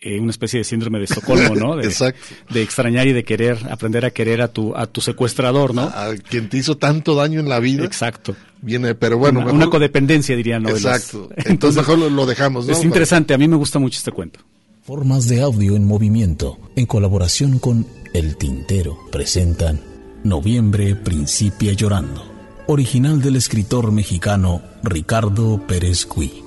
[0.00, 1.76] Eh, una especie de síndrome de Estocolmo, ¿no?
[1.78, 2.20] De, Exacto.
[2.50, 5.84] de extrañar y de querer, aprender a querer a tu, a tu secuestrador, ¿no?
[5.84, 7.84] A quien te hizo tanto daño en la vida.
[7.86, 8.36] Exacto.
[8.60, 10.84] Viene, pero bueno, una, mejor- una codependencia, dirían novelas.
[11.14, 11.30] Exacto.
[11.50, 12.72] Entonces, mejor lo, lo dejamos, ¿no?
[12.74, 14.40] Es interesante, a mí me gusta mucho este cuento.
[14.84, 19.80] Formas de audio en movimiento, en colaboración con El Tintero, presentan
[20.24, 22.22] Noviembre Principia Llorando,
[22.66, 26.43] original del escritor mexicano Ricardo Pérez Cui.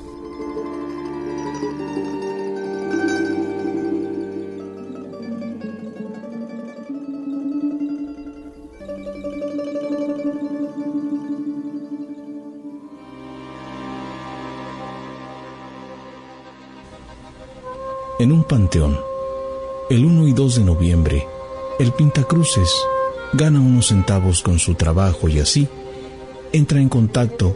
[18.20, 18.99] En un panteón,
[19.91, 21.28] el 1 y 2 de noviembre,
[21.78, 22.74] el Pintacruces
[23.34, 25.68] gana unos centavos con su trabajo y así
[26.51, 27.55] entra en contacto.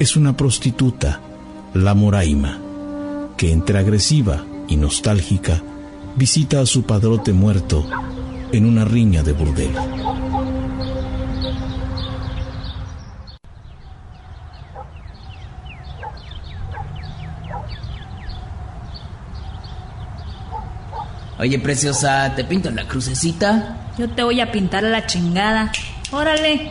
[0.00, 1.20] Es una prostituta,
[1.72, 2.58] la Moraima,
[3.36, 5.62] que entre agresiva y nostálgica
[6.16, 7.86] visita a su padrote muerto
[8.50, 9.70] en una riña de burdel.
[21.40, 23.92] Oye, preciosa, ¿te pinto la crucecita?
[23.96, 25.72] Yo te voy a pintar a la chingada.
[26.10, 26.70] Órale.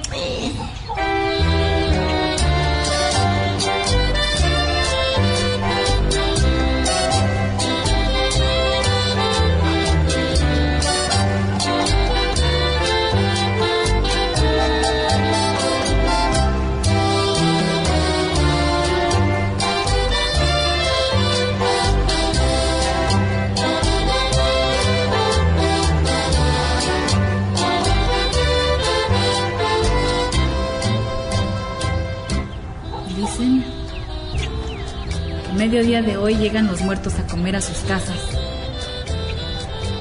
[35.54, 38.18] Mediodía de hoy llegan los muertos a comer a sus casas.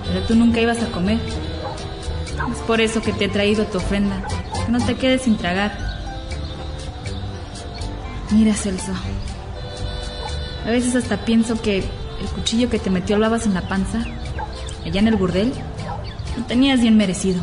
[0.07, 1.19] Pero tú nunca ibas a comer.
[2.53, 4.23] Es por eso que te he traído tu ofrenda.
[4.65, 5.79] Que no te quedes sin tragar.
[8.31, 8.93] Mira, Celso.
[10.67, 14.05] A veces hasta pienso que el cuchillo que te metió al babas en la panza,
[14.85, 15.53] allá en el burdel,
[16.37, 17.43] lo tenías bien merecido.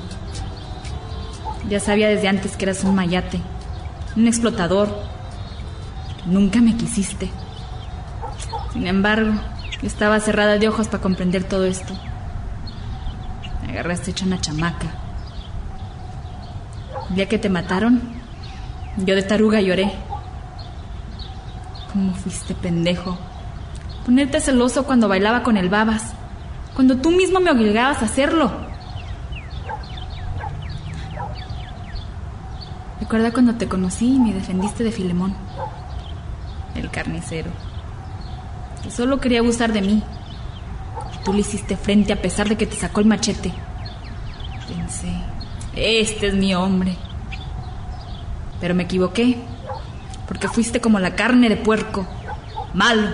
[1.70, 3.42] Ya sabía desde antes que eras un mayate,
[4.16, 4.90] un explotador.
[6.26, 7.30] Nunca me quisiste.
[8.76, 9.32] Sin embargo,
[9.84, 11.94] estaba cerrada de ojos para comprender todo esto.
[13.62, 14.88] Me agarraste hecha una chamaca.
[17.10, 18.02] El día que te mataron,
[18.98, 19.94] yo de taruga lloré.
[21.94, 23.18] ¿Cómo fuiste pendejo?
[24.06, 26.12] Ponerte celoso cuando bailaba con el babas,
[26.76, 28.52] cuando tú mismo me obligabas a hacerlo.
[33.00, 35.34] Recuerda cuando te conocí y me defendiste de Filemón,
[36.76, 37.52] el carnicero,
[38.86, 40.04] que solo quería abusar de mí.
[41.14, 43.52] Y tú le hiciste frente a pesar de que te sacó el machete.
[44.68, 45.12] Pensé,
[45.76, 46.96] este es mi hombre.
[48.62, 49.38] Pero me equivoqué,
[50.28, 52.06] porque fuiste como la carne de puerco,
[52.76, 53.10] malo.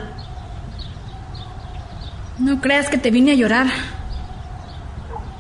[2.38, 3.68] No creas que te vine a llorar.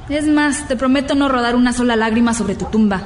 [0.08, 3.02] Es más, te prometo no rodar una sola lágrima sobre tu tumba.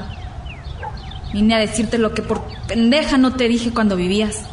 [1.34, 4.43] Vine a decirte lo que por pendeja no te dije cuando vivías.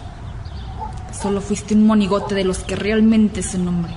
[1.22, 3.92] Solo fuiste un monigote de los que realmente es un hombre.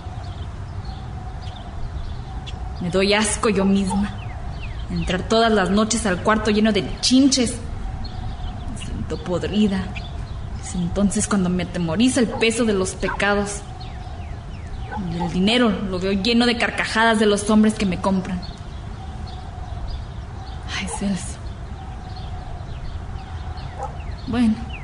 [2.82, 4.14] Me doy asco yo misma.
[4.92, 7.56] Entrar todas las noches al cuarto lleno de chinches.
[8.72, 9.88] Me siento podrida.
[10.64, 13.62] Es entonces cuando me atemoriza el peso de los pecados.
[15.12, 18.40] Y el dinero lo veo lleno de carcajadas de los hombres que me compran.
[20.78, 21.40] Ay, Celso.
[24.28, 24.75] Bueno.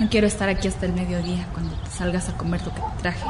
[0.00, 3.02] No quiero estar aquí hasta el mediodía cuando te salgas a comer lo que te
[3.02, 3.26] traje.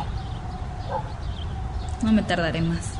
[2.00, 2.92] No me tardaré más.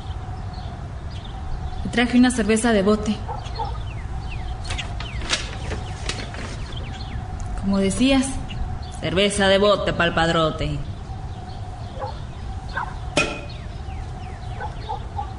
[1.85, 3.17] Te traje una cerveza de bote.
[7.61, 8.27] Como decías,
[9.01, 10.77] cerveza de bote para el padrote.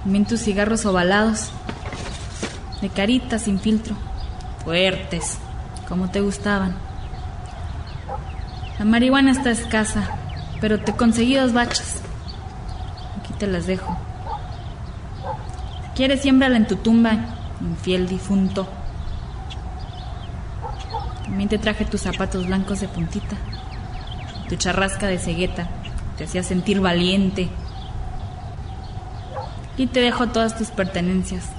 [0.03, 1.49] También tus cigarros ovalados,
[2.81, 3.93] de carita sin filtro,
[4.63, 5.37] fuertes,
[5.89, 6.90] como te gustaban.
[8.81, 10.09] La marihuana está escasa,
[10.59, 12.01] pero te conseguí dos bachas.
[13.19, 13.95] Aquí te las dejo.
[15.83, 17.11] Si quieres, siémbrala en tu tumba,
[17.61, 18.67] infiel difunto.
[21.25, 23.35] También te traje tus zapatos blancos de puntita,
[24.49, 25.69] tu charrasca de cegueta,
[26.17, 27.49] te hacía sentir valiente.
[29.75, 31.49] Aquí te dejo todas tus pertenencias.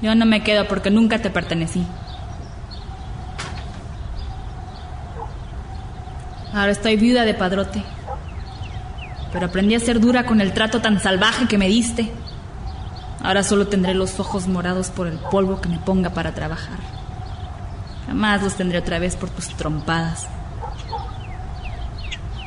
[0.00, 1.84] Yo no me quedo porque nunca te pertenecí.
[6.56, 7.82] Ahora estoy viuda de padrote.
[9.30, 12.10] Pero aprendí a ser dura con el trato tan salvaje que me diste.
[13.22, 16.78] Ahora solo tendré los ojos morados por el polvo que me ponga para trabajar.
[18.06, 20.28] Jamás los tendré otra vez por tus trompadas.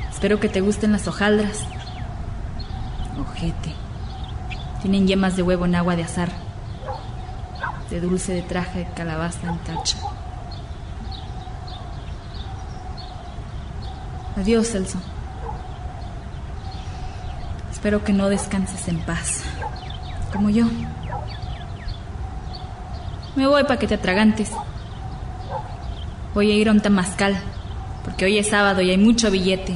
[0.09, 1.59] Espero que te gusten las hojaldras.
[3.21, 3.75] Ojete.
[4.81, 6.29] Tienen yemas de huevo en agua de azar.
[7.91, 9.97] De dulce de traje de calabaza en tacha.
[14.39, 14.97] Adiós, Celso.
[17.73, 19.43] Espero que no descanses en paz,
[20.31, 20.65] como yo.
[23.35, 24.49] Me voy para que te atragantes.
[26.33, 27.37] Voy a ir a un tamascal,
[28.05, 29.75] porque hoy es sábado y hay mucho billete.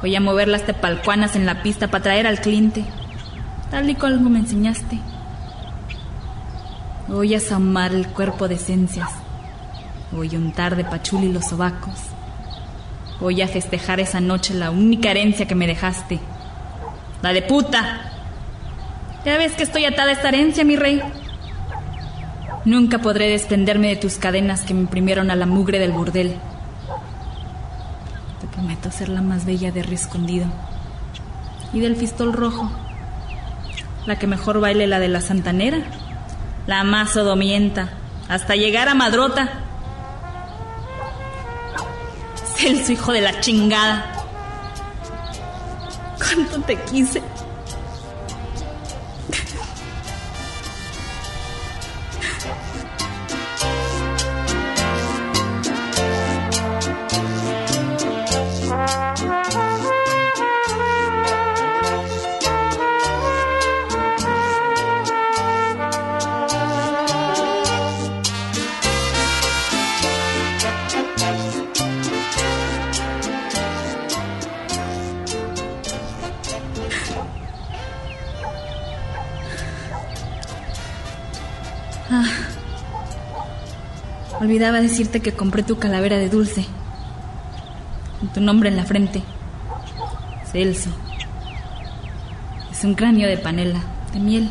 [0.00, 2.86] Voy a mover las tepalcuanas en la pista para traer al cliente,
[3.70, 4.98] tal y como me enseñaste.
[7.08, 9.10] Voy a asomar el cuerpo de esencias.
[10.10, 12.13] Voy a untar de pachuli los sobacos.
[13.20, 16.20] Voy a festejar esa noche la única herencia que me dejaste.
[17.22, 18.10] La de puta.
[19.24, 21.00] Ya ves que estoy atada a esta herencia, mi rey.
[22.64, 26.34] Nunca podré desprenderme de tus cadenas que me imprimieron a la mugre del burdel.
[28.40, 30.46] Te prometo ser la más bella de Río Escondido.
[31.72, 32.70] Y del fistol rojo.
[34.06, 35.78] La que mejor baile la de la santanera.
[36.66, 37.90] La más sodomienta.
[38.28, 39.63] Hasta llegar a Madrota.
[42.64, 44.10] Celso, hijo de la chingada.
[46.16, 47.20] ¿Cuánto te quise?
[84.54, 86.64] Olvidaba decirte que compré tu calavera de dulce.
[88.20, 89.20] Con tu nombre en la frente.
[90.52, 90.90] Celso.
[92.70, 93.80] Es un cráneo de panela,
[94.12, 94.48] de miel.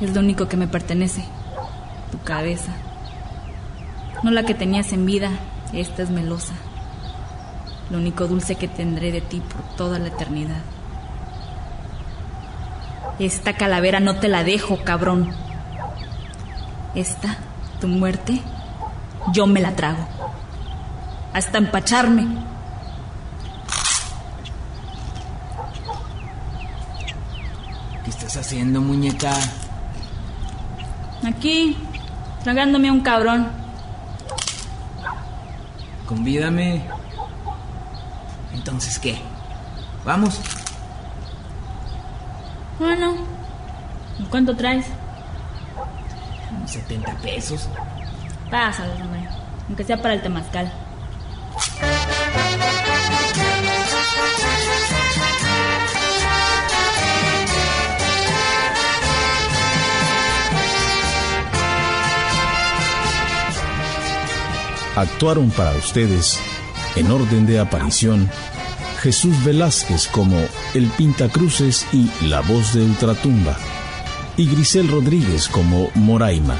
[0.00, 1.26] Es lo único que me pertenece.
[2.10, 2.72] Tu cabeza.
[4.22, 5.28] No la que tenías en vida,
[5.74, 6.54] esta es melosa.
[7.90, 10.62] Lo único dulce que tendré de ti por toda la eternidad.
[13.18, 15.34] Esta calavera no te la dejo, cabrón.
[16.94, 17.36] Esta,
[17.80, 18.40] tu muerte,
[19.32, 20.06] yo me la trago.
[21.32, 22.26] Hasta empacharme.
[28.04, 29.32] ¿Qué estás haciendo, muñeca?
[31.26, 31.76] Aquí,
[32.42, 33.48] tragándome a un cabrón.
[36.06, 36.82] Convídame.
[38.54, 39.20] Entonces, ¿qué?
[40.04, 40.40] ¿Vamos?
[42.78, 43.14] Bueno,
[44.18, 44.86] ¿y cuánto traes?
[46.68, 47.68] 70 pesos.
[48.50, 49.28] Pásalo, hombre.
[49.68, 50.72] Aunque sea para el temazcal.
[64.96, 66.40] Actuaron para ustedes,
[66.96, 68.28] en orden de aparición,
[69.00, 70.36] Jesús Velázquez como
[70.74, 73.56] El Pintacruces y La Voz de Ultratumba,
[74.38, 76.56] y Grisel Rodríguez como Moraima.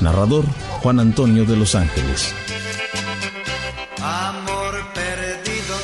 [0.00, 0.44] Narrador
[0.82, 2.34] Juan Antonio de Los Ángeles.
[4.02, 5.76] Amor perdido.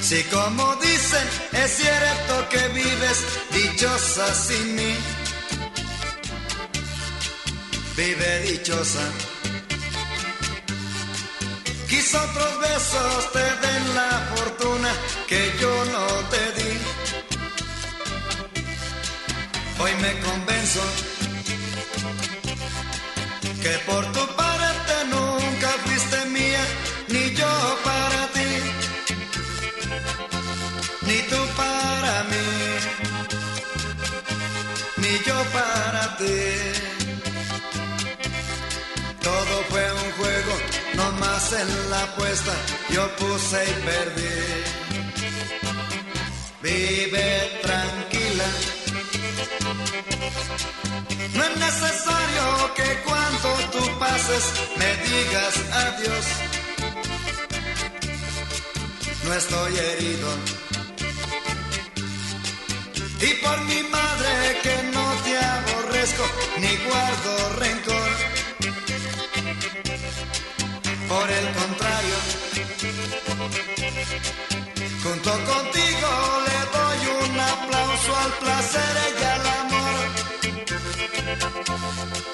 [0.00, 4.94] Si como dicen, es cierto que vives dichosa sin mí.
[7.96, 9.00] Vive dichosa.
[11.88, 14.90] Quizá otros besos te den la fortuna
[15.26, 17.03] que yo no te di.
[19.84, 20.80] Hoy me convenzo
[23.60, 26.64] que por tu parte nunca fuiste mía,
[27.08, 27.52] ni yo
[27.84, 28.50] para ti,
[31.02, 32.46] ni tú para mí,
[35.02, 36.40] ni yo para ti.
[39.20, 40.54] Todo fue un juego,
[40.94, 42.54] no más en la apuesta,
[42.88, 44.34] yo puse y perdí.
[46.62, 48.48] Vive tranquila.
[51.34, 54.44] No es necesario que cuando tú pases
[54.76, 56.26] me digas adiós.
[59.24, 60.28] No estoy herido.
[63.20, 66.24] Y por mi madre que no te aborrezco
[66.58, 68.10] ni guardo rencor.
[71.08, 72.16] Por el contrario,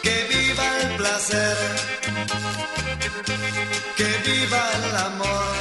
[0.03, 1.57] Que viva el placer,
[3.97, 5.55] que viva el amor.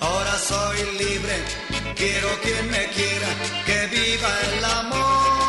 [0.00, 1.36] Ahora soy libre,
[1.96, 3.28] quiero quien me quiera,
[3.66, 5.41] que viva el amor.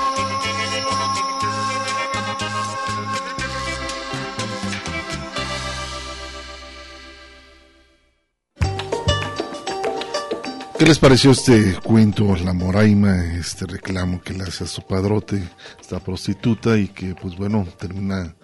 [10.84, 15.42] ¿Qué les pareció este cuento, la moraima, este reclamo que le hace a su padrote,
[15.80, 18.36] esta prostituta y que pues bueno, termina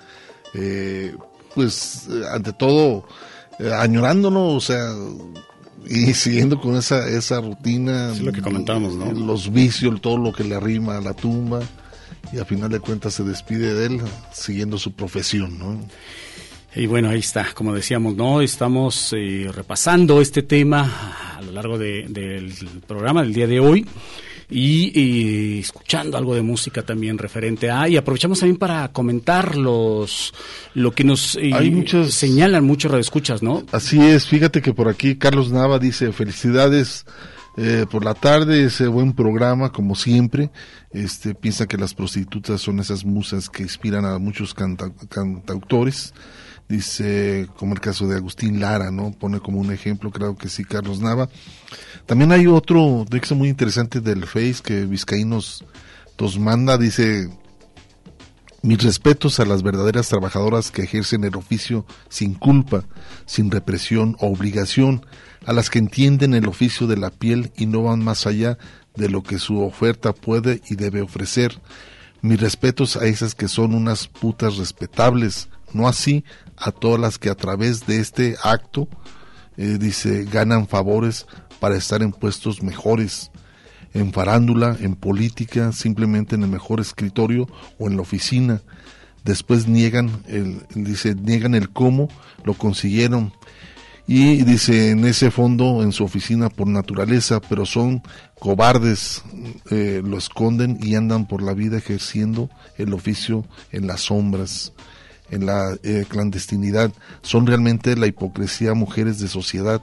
[0.53, 1.13] eh,
[1.53, 3.05] pues, ante todo,
[3.59, 4.89] eh, añorándonos, o sea,
[5.85, 8.13] y siguiendo con esa, esa rutina.
[8.21, 9.11] Lo que comentábamos, ¿no?
[9.11, 11.59] Los vicios, todo lo que le arrima a la tumba,
[12.31, 15.77] y a final de cuentas se despide de él siguiendo su profesión, ¿no?
[16.75, 18.41] Y bueno, ahí está, como decíamos, ¿no?
[18.41, 22.53] Estamos eh, repasando este tema a lo largo de- del
[22.87, 23.85] programa del día de hoy
[24.51, 30.33] y, y escuchando algo de música también referente a, y aprovechamos también para comentar los,
[30.75, 33.63] lo que nos eh, Hay muchos- señalan muchos radioescuchas, ¿no?
[33.71, 37.05] Así es, fíjate que por aquí Carlos Nava dice felicidades
[37.57, 40.51] eh, por la tarde, ese buen programa como siempre.
[40.91, 46.13] Este piensa que las prostitutas son esas musas que inspiran a muchos canta- cantautores.
[46.69, 49.11] Dice, como el caso de Agustín Lara, ¿no?
[49.11, 51.27] Pone como un ejemplo, creo que sí, Carlos Nava.
[52.05, 55.65] También hay otro texto muy interesante del Face que Vizcaínos
[56.19, 57.27] nos manda, dice,
[58.61, 62.83] mis respetos a las verdaderas trabajadoras que ejercen el oficio sin culpa,
[63.25, 65.05] sin represión o obligación,
[65.45, 68.57] a las que entienden el oficio de la piel y no van más allá
[68.95, 71.59] de lo que su oferta puede y debe ofrecer.
[72.21, 76.25] Mis respetos a esas que son unas putas respetables, no así
[76.59, 78.87] a todas las que a través de este acto,
[79.57, 81.25] eh, dice, ganan favores
[81.59, 83.31] para estar en puestos mejores
[83.93, 87.47] en farándula, en política, simplemente en el mejor escritorio
[87.77, 88.61] o en la oficina.
[89.23, 92.09] Después niegan el, dice, niegan el cómo
[92.43, 93.33] lo consiguieron.
[94.07, 98.01] Y dice, en ese fondo, en su oficina por naturaleza, pero son
[98.39, 99.23] cobardes,
[99.69, 102.49] eh, lo esconden y andan por la vida ejerciendo
[102.79, 104.73] el oficio en las sombras,
[105.31, 106.91] en la eh, clandestinidad.
[107.21, 109.81] Son realmente la hipocresía mujeres de sociedad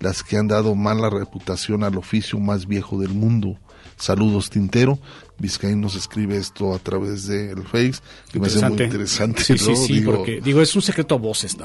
[0.00, 3.58] las que han dado mala reputación al oficio más viejo del mundo.
[3.96, 4.98] Saludos Tintero.
[5.38, 8.00] Vizcaín nos escribe esto a través del Face,
[8.32, 9.42] que me hace muy interesante.
[9.42, 9.76] Sí, sí, ¿no?
[9.76, 11.56] sí, Digo, porque digo, es un secreto a voces,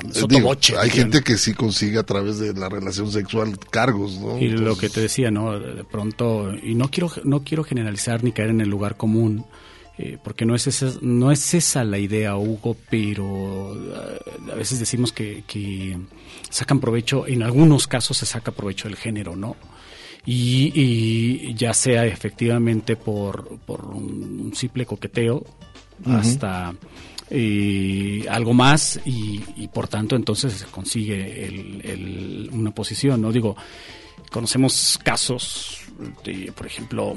[0.41, 4.37] voce, hay gente que sí consigue a través de la relación sexual cargos, ¿no?
[4.37, 5.59] Y lo que te decía, ¿no?
[5.59, 9.45] De pronto, y no quiero, no quiero generalizar ni caer en el lugar común,
[9.97, 14.19] eh, porque no es, esa, no es esa la idea, Hugo, pero eh,
[14.51, 15.97] a veces decimos que, que
[16.49, 19.55] sacan provecho, en algunos casos se saca provecho del género, ¿no?
[20.25, 25.45] Y, y ya sea efectivamente por, por un simple coqueteo
[26.05, 26.73] hasta
[27.29, 33.31] eh, algo más y, y por tanto entonces se consigue el- el- una posición, ¿no?
[33.31, 33.55] Digo,
[34.31, 35.79] conocemos casos
[36.23, 37.15] de, por ejemplo,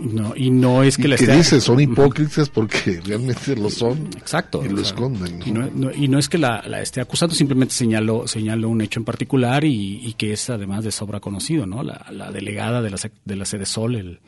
[0.00, 4.06] no, y no es que la que dice, son hipócritas porque realmente lo son.
[4.16, 4.64] Exacto.
[4.64, 5.38] Y lo esconden.
[5.38, 5.46] ¿no?
[5.46, 8.80] Y no, no- y no es que la, la esté acusando, simplemente señaló, señaló un
[8.80, 11.82] hecho en particular y, y que es además de sobra conocido, ¿no?
[11.82, 14.20] La, la delegada de la, de la Sede Sol el,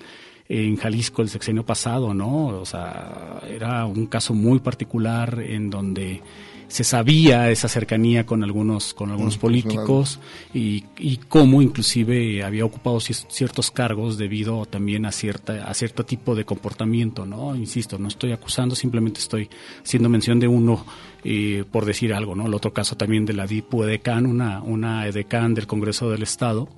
[0.49, 2.47] en Jalisco el sexenio pasado, ¿no?
[2.61, 6.23] O sea, era un caso muy particular en donde
[6.69, 10.21] se sabía esa cercanía con algunos con algunos Mm, políticos
[10.53, 16.05] y, y cómo inclusive había ocupado ci- ciertos cargos debido también a cierta a cierto
[16.05, 19.49] tipo de comportamiento no insisto no estoy acusando simplemente estoy
[19.83, 20.85] haciendo mención de uno
[21.25, 25.07] eh, por decir algo no el otro caso también de la DIPU edecán una una
[25.07, 26.69] edecán del Congreso del Estado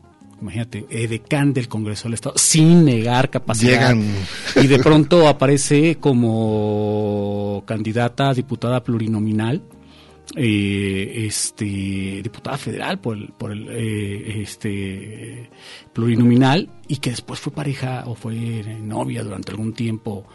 [0.41, 3.73] Imagínate, edecán del Congreso del Estado, sin negar capacidad.
[3.95, 4.07] Llegan.
[4.57, 9.61] Y de pronto aparece como candidata a diputada plurinominal,
[10.37, 15.51] eh, este, diputada federal por el, por el eh, este,
[15.93, 18.35] plurinominal, y que después fue pareja o fue
[18.81, 20.27] novia durante algún tiempo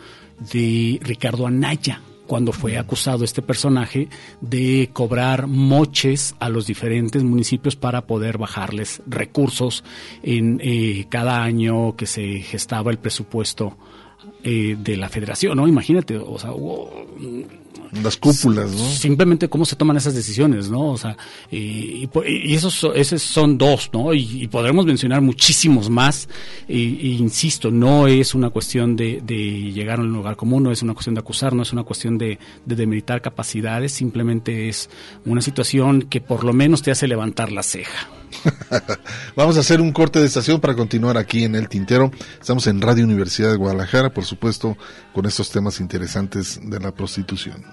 [0.51, 4.09] de Ricardo Anaya cuando fue acusado este personaje
[4.41, 9.83] de cobrar moches a los diferentes municipios para poder bajarles recursos
[10.23, 13.77] en eh, cada año que se gestaba el presupuesto
[14.43, 15.67] eh, de la federación, ¿no?
[15.67, 17.05] Imagínate, o sea, hubo,
[18.03, 18.89] Las cúpulas, ¿no?
[18.89, 20.91] simplemente cómo se toman esas decisiones, ¿no?
[20.91, 21.15] O sea,
[21.51, 21.57] y,
[22.03, 24.13] y y esos, so- esos son dos, ¿no?
[24.13, 26.27] Y, y podremos mencionar muchísimos más.
[26.67, 30.71] Y, y insisto, no es una cuestión de, de llegar a un lugar común, no
[30.71, 34.89] es una cuestión de acusar, no es una cuestión de, de demeritar capacidades, simplemente es
[35.25, 38.09] una situación que por lo menos te hace levantar la ceja.
[39.35, 42.11] Vamos a hacer un corte de estación para continuar aquí en El Tintero.
[42.39, 44.77] Estamos en Radio Universidad de Guadalajara, por supuesto,
[45.13, 47.63] con estos temas interesantes de la prostitución.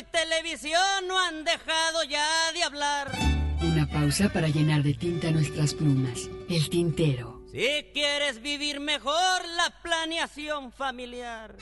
[0.00, 3.12] Y televisión no han dejado ya de hablar.
[3.60, 6.30] Una pausa para llenar de tinta nuestras plumas.
[6.48, 7.42] El tintero.
[7.52, 11.54] Si quieres vivir mejor la planeación familiar.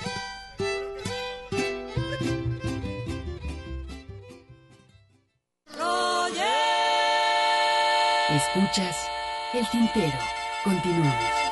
[8.30, 8.96] Escuchas
[9.54, 10.18] El tintero.
[10.62, 11.47] Continuamos.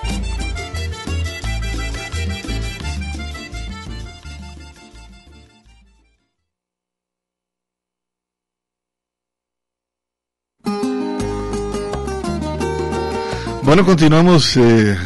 [13.66, 14.96] Bueno, continuamos eh,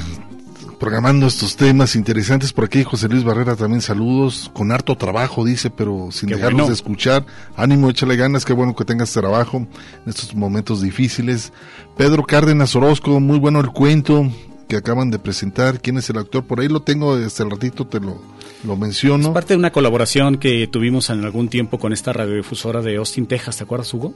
[0.79, 2.53] programando estos temas interesantes.
[2.53, 6.61] Por aquí José Luis Barrera también saludos, con harto trabajo dice, pero sin Qué dejarnos
[6.61, 6.69] bueno.
[6.69, 7.25] de escuchar.
[7.57, 9.69] Ánimo, échale ganas, qué bueno que tengas trabajo en
[10.05, 11.55] estos momentos difíciles.
[11.97, 14.31] Pedro Cárdenas Orozco, muy bueno el cuento
[14.69, 15.81] que acaban de presentar.
[15.81, 16.45] ¿Quién es el actor?
[16.45, 18.21] Por ahí lo tengo, este ratito te lo,
[18.65, 19.29] lo menciono.
[19.29, 23.27] Es parte de una colaboración que tuvimos en algún tiempo con esta radiodifusora de Austin,
[23.27, 23.57] Texas.
[23.57, 24.15] ¿Te acuerdas, Hugo?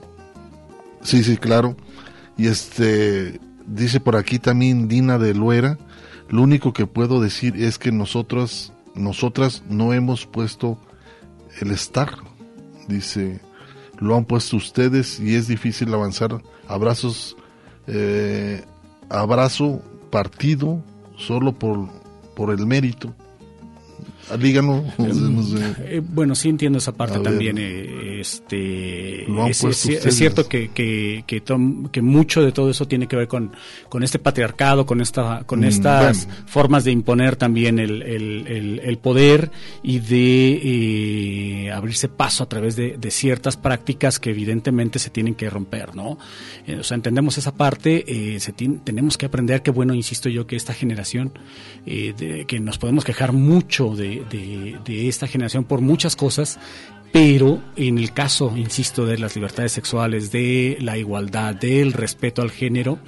[1.02, 1.78] Sí, sí, claro.
[2.36, 5.78] Y este dice por aquí también Dina de Luera,
[6.28, 10.78] lo único que puedo decir es que nosotros nosotras no hemos puesto
[11.60, 12.10] el estar.
[12.86, 13.40] Dice,
[13.98, 16.42] lo han puesto ustedes y es difícil avanzar.
[16.68, 17.36] Abrazos
[17.86, 18.64] eh,
[19.08, 20.82] abrazo partido
[21.16, 21.88] solo por
[22.34, 23.14] por el mérito.
[24.30, 25.56] Ah, Díganos, no sé.
[25.96, 27.22] Eh, bueno, sí entiendo esa parte ver.
[27.24, 27.56] también.
[27.58, 33.06] eh, este, es, es- cierto que, que, que, tom- que mucho de todo eso tiene
[33.06, 33.52] que ver con,
[33.88, 36.42] con este patriarcado, con, esta, con Mm, estas bueno.
[36.46, 39.50] formas de imponer también el, el, el- el poder
[39.82, 40.60] y de
[41.66, 45.94] eh, abrirse paso a través de, de ciertas prácticas que evidentemente se tienen que romper,
[45.94, 46.18] ¿no?
[46.66, 48.04] Eh, o sea, entendemos esa parte,
[48.34, 51.32] eh, se tenemos que aprender, que bueno, insisto yo, que esta generación,
[51.86, 56.58] eh, de- que nos podemos quejar mucho de, de- esta generación por muchas cosas,
[57.12, 62.50] pero en el caso, insisto, de las libertades sexuales, de la igualdad, del respeto al
[62.50, 62.98] género,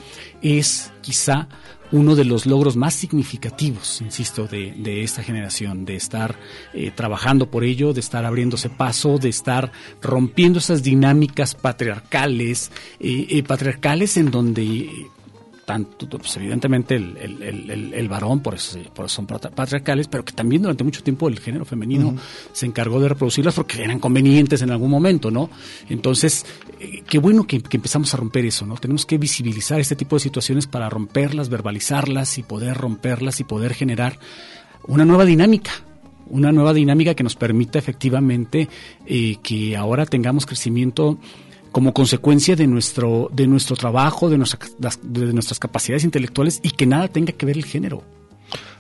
[0.43, 1.49] es quizá
[1.93, 6.37] uno de los logros más significativos, insisto, de, de esta generación, de estar
[6.75, 9.71] eh, trabajando por ello, de estar abriéndose paso, de estar
[10.03, 14.89] rompiendo esas dinámicas patriarcales, eh, eh, patriarcales en donde
[15.67, 20.07] tanto, pues evidentemente el, el, el- el- varón, por eso, por eso son patri- patriarcales,
[20.07, 22.15] pero que también durante mucho tiempo el género femenino
[22.53, 25.51] se encargó de reproducirlas porque eran convenientes en algún momento, ¿no?
[25.89, 26.47] Entonces,
[26.81, 28.77] eh, qué bueno que, que empezamos a romper eso, ¿no?
[28.77, 33.75] Tenemos que visibilizar este tipo de situaciones para romperlas, verbalizarlas y poder romperlas y poder
[33.75, 34.19] generar
[34.87, 35.73] una nueva dinámica.
[36.29, 38.69] Una nueva dinámica que nos permita efectivamente
[39.07, 41.19] eh, que ahora tengamos crecimiento
[41.73, 44.69] como consecuencia de nuestro, de nuestro trabajo, de, nuestra-
[45.03, 48.03] de nuestras capacidades intelectuales y que nada tenga que ver el género.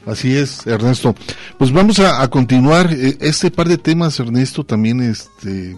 [0.06, 1.14] Así es, Ernesto.
[1.58, 2.92] Pues vamos a, continuar.
[2.92, 5.76] Eh, Este par de temas, Ernesto, también este,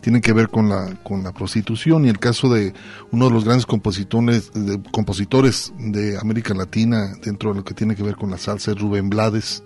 [0.00, 2.72] tienen que ver con la, con la prostitución y el caso de
[3.12, 7.94] uno de los grandes compositores de, compositores de América Latina dentro de lo que tiene
[7.94, 9.62] que ver con la salsa Rubén Blades.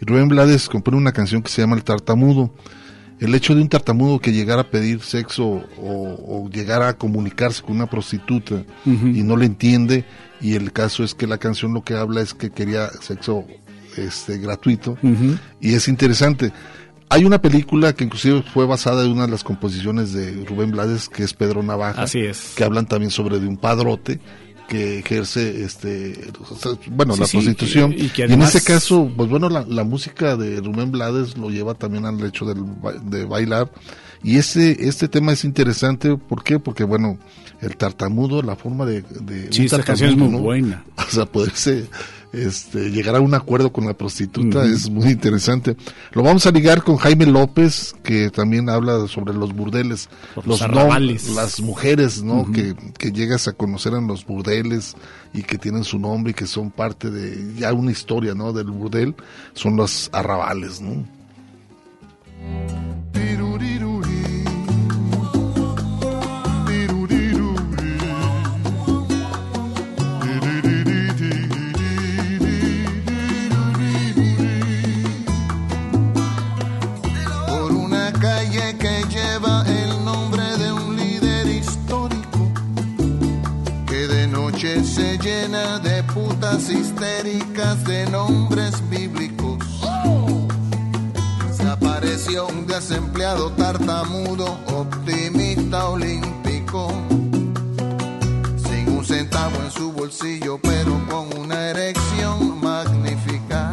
[0.00, 2.54] Y Rubén Blades compone una canción que se llama El Tartamudo.
[3.22, 7.62] El hecho de un tartamudo que llegara a pedir sexo o, o llegara a comunicarse
[7.62, 10.04] con una prostituta y no le entiende
[10.40, 13.44] y el caso es que la canción lo que habla es que quería sexo
[13.96, 14.98] este gratuito
[15.60, 16.52] y es interesante.
[17.10, 21.08] Hay una película que inclusive fue basada en una de las composiciones de Rubén Blades
[21.08, 22.54] que es Pedro Navaja, Así es.
[22.56, 24.18] que hablan también sobre de un padrote
[24.72, 29.28] que ejerce este o sea, bueno Sí, la sí, prostitución y- en ese caso pues
[29.28, 32.64] bueno la, la música de Rubén Blades lo lleva también al hecho del,
[33.04, 33.70] de bailar
[34.22, 36.58] y ese este tema es interesante ¿por qué?
[36.58, 37.18] porque bueno
[37.60, 40.84] el tartamudo la forma de, de Sí, esta canción es muy buena.
[40.96, 41.86] o sea poderse
[42.32, 45.76] este, llegar a un acuerdo con la prostituta es muy interesante.
[46.12, 50.60] Lo vamos a ligar con Jaime López, que también habla sobre los burdeles, los los
[51.34, 52.50] las mujeres, ¿no?
[52.50, 54.96] Que, que llegas a conocer en los burdeles
[55.34, 58.52] y que tienen su nombre y que son parte de ya una historia, ¿no?
[58.52, 59.14] Del burdel,
[59.52, 61.04] son los arrabales, ¿no?
[86.14, 89.58] Putas histéricas de nombres bíblicos.
[91.52, 96.92] Se apareció un desempleado tartamudo, optimista olímpico,
[98.66, 103.72] sin un centavo en su bolsillo, pero con una erección magnífica.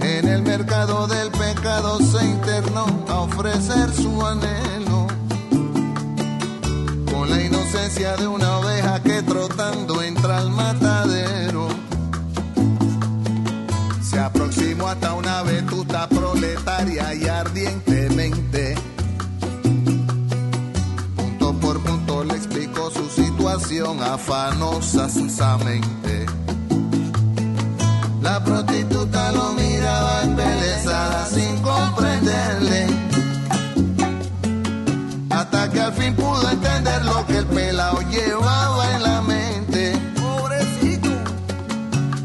[0.00, 5.06] En el mercado del pecado se internó a ofrecer su anhelo.
[7.32, 11.68] La inocencia de una oveja que trotando entra al matadero.
[14.02, 18.74] Se aproximó hasta una vetusta proletaria y ardientemente.
[21.16, 26.26] Punto por punto le explicó su situación afanosamente.
[28.20, 33.01] La prostituta lo miraba embelesada sin comprenderle
[35.72, 39.92] que al fin pudo entender lo que el pelao llevaba en la mente.
[40.20, 41.10] Pobrecito.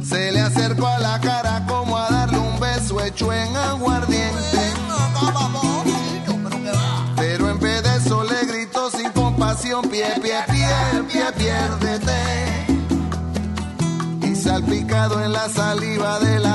[0.04, 4.74] Se le acercó a la cara como a darle un beso hecho en aguardiente.
[7.16, 10.68] Pero en vez de eso le gritó sin compasión, pie, pie, pie,
[11.12, 12.68] pie, piérdete.
[14.24, 16.47] Y salpicado en la saliva de la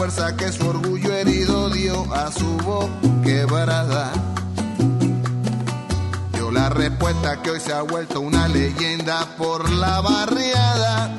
[0.00, 2.88] fuerza que su orgullo herido dio a su voz
[3.22, 4.10] quebrada.
[6.32, 11.14] Dio la respuesta que hoy se ha vuelto una leyenda por la barriada.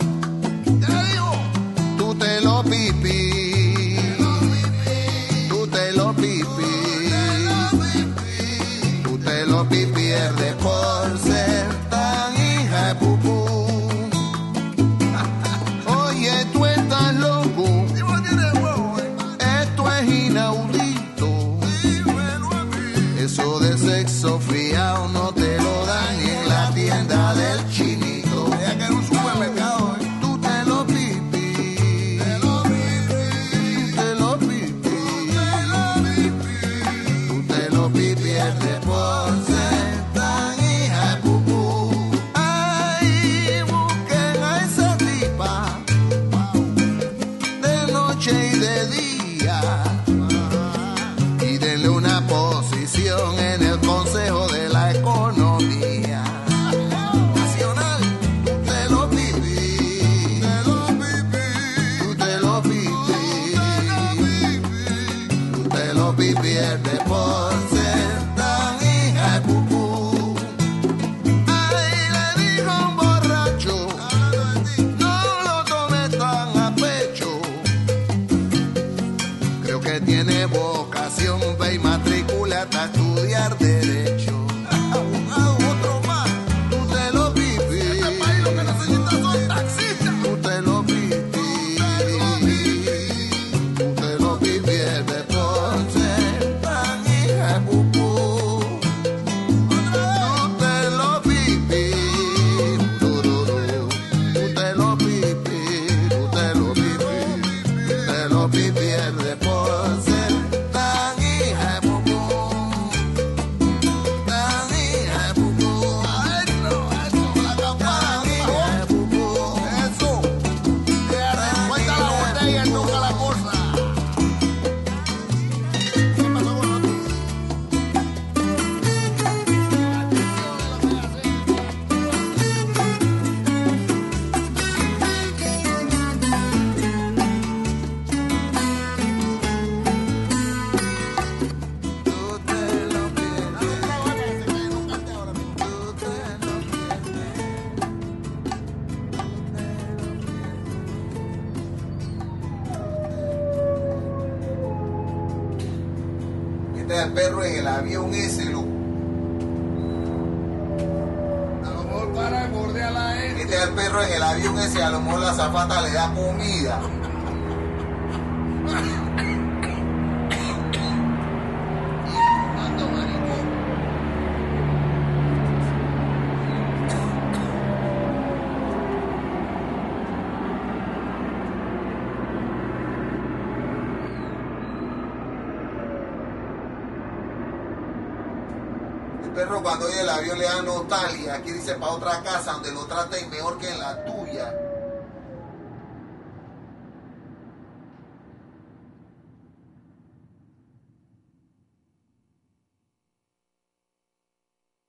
[190.21, 194.05] Octavio Leano Talia, aquí dice para otra casa donde lo traten mejor que en la
[194.05, 194.53] tuya.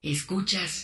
[0.02, 0.81] Escuchas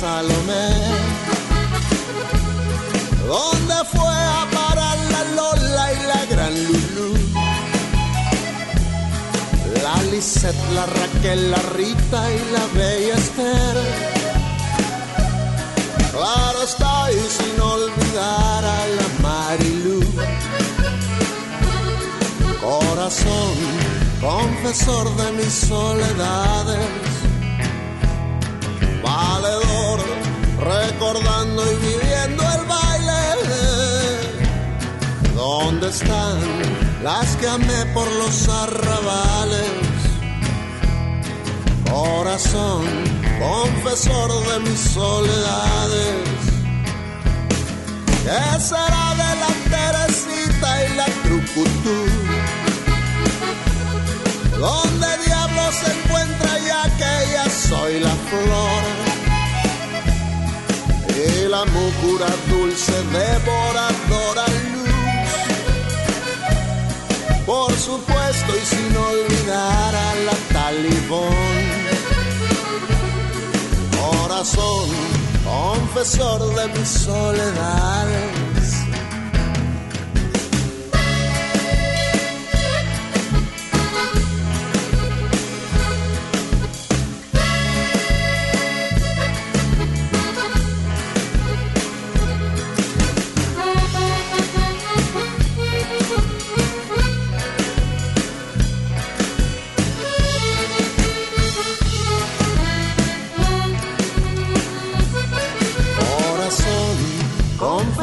[0.00, 0.68] Salomé.
[3.26, 7.18] ¿Dónde fue a parar la Lola y la gran Lulu?
[9.82, 13.76] La Lisette, la Raquel, la Rita y la bella Esther.
[16.12, 20.00] Claro está y sin olvidar a la Marilu.
[22.60, 23.54] Corazón,
[24.20, 26.86] confesor de mis soledades.
[29.02, 29.67] Vale
[30.60, 32.88] recordando y viviendo el baile.
[35.34, 36.38] ¿Dónde están
[37.02, 39.70] las que amé por los arrabales?
[41.90, 42.84] Corazón,
[43.38, 46.14] confesor de mis soledades.
[48.24, 51.98] ¿Qué será de la Teresita y la Trucutú?
[54.58, 59.07] ¿Dónde diablos se encuentra ya que ya soy la flor?
[61.48, 64.88] La mucura dulce devoradora luz.
[67.44, 71.34] Por supuesto y sin olvidar a la talibón.
[74.00, 74.88] Corazón,
[75.44, 78.47] confesor de mis soledades.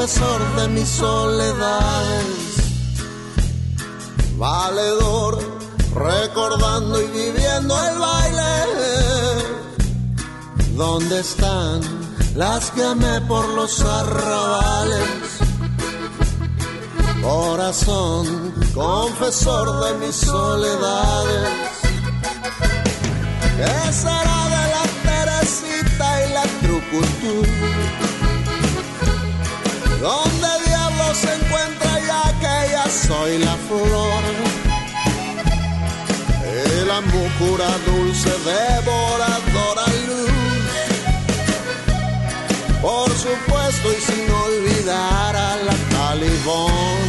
[0.06, 2.26] Confesor de mis soledades.
[4.38, 5.40] Valedor,
[5.96, 8.54] recordando y viviendo el baile.
[10.76, 11.82] ¿Dónde están
[12.36, 15.10] las que amé por los arrabales?
[17.24, 21.50] Corazón, confesor de mis soledades.
[23.58, 28.05] ¿Qué será de la Teresita y la Trucutú?
[30.06, 34.24] ¿Dónde diablos se encuentra ya que ya soy la flor?
[36.54, 40.30] Y la mucura dulce devoradora luz.
[42.84, 47.00] Por supuesto y sin olvidar a la talibón.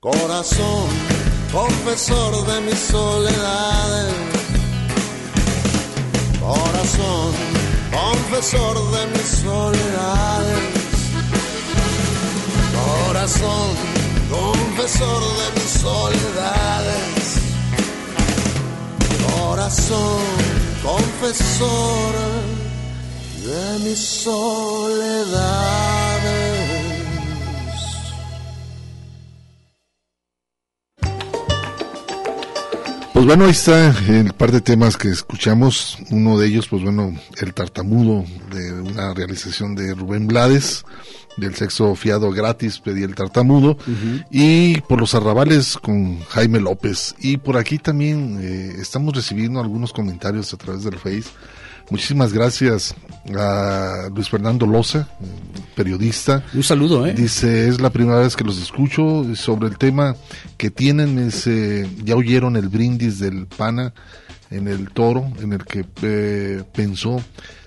[0.00, 0.88] Corazón,
[1.52, 4.35] confesor de mis soledades.
[6.46, 7.32] Corazón,
[7.90, 10.62] confesor de mis soledades.
[12.86, 13.68] Corazón,
[14.30, 17.26] confesor de mis soledades.
[19.34, 20.22] Corazón,
[20.84, 22.14] confesor
[23.44, 24.96] de mis soledades.
[33.26, 35.98] Pues bueno, ahí está el par de temas que escuchamos.
[36.10, 40.84] Uno de ellos, pues bueno, el tartamudo de una realización de Rubén Blades,
[41.36, 43.78] del sexo fiado gratis, pedí el tartamudo.
[44.30, 47.16] Y por los arrabales con Jaime López.
[47.18, 51.30] Y por aquí también eh, estamos recibiendo algunos comentarios a través del Face.
[51.90, 52.94] Muchísimas gracias
[53.36, 55.08] a Luis Fernando Loza,
[55.74, 56.44] periodista.
[56.52, 57.12] Un saludo, ¿eh?
[57.14, 60.16] Dice, es la primera vez que los escucho sobre el tema
[60.56, 63.92] que tienen, ese, ya oyeron el brindis del PANA
[64.50, 67.22] en el toro, en el que eh, pensó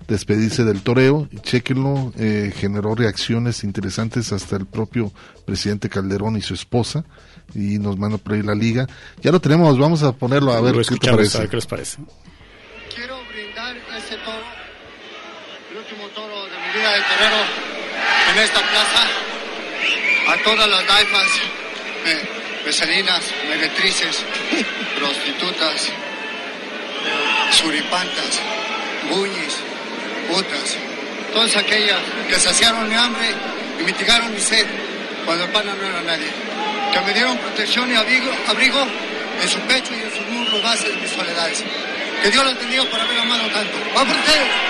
[0.07, 5.11] despedirse del toreo, chequenlo, eh, generó reacciones interesantes hasta el propio
[5.45, 7.05] presidente Calderón y su esposa,
[7.53, 8.87] y nos manda por ahí la liga.
[9.21, 11.37] Ya lo tenemos, vamos a ponerlo a ver Lo qué te escuchamos, parece.
[11.37, 11.97] a ver qué les parece.
[13.99, 14.45] Ese toro,
[15.71, 17.41] el último toro de mi vida de torero
[18.31, 19.03] en esta plaza,
[20.31, 21.27] a todas las daifas,
[22.63, 24.23] becerinas, meretrices,
[24.97, 25.89] prostitutas,
[27.51, 28.39] suripantas,
[29.09, 29.57] buñis,
[30.29, 30.77] putas,
[31.33, 31.99] todas aquellas
[32.29, 33.27] que saciaron mi hambre
[33.81, 34.65] y mitigaron mi sed
[35.25, 36.29] cuando el pana no era nadie,
[36.93, 38.79] que me dieron protección y abrigo, abrigo
[39.41, 41.65] en su pecho y en sus muslos bases de mis soledades.
[42.23, 43.77] Que Dios los bendiga por haber amado tanto.
[43.95, 44.69] ¡Va por ustedes!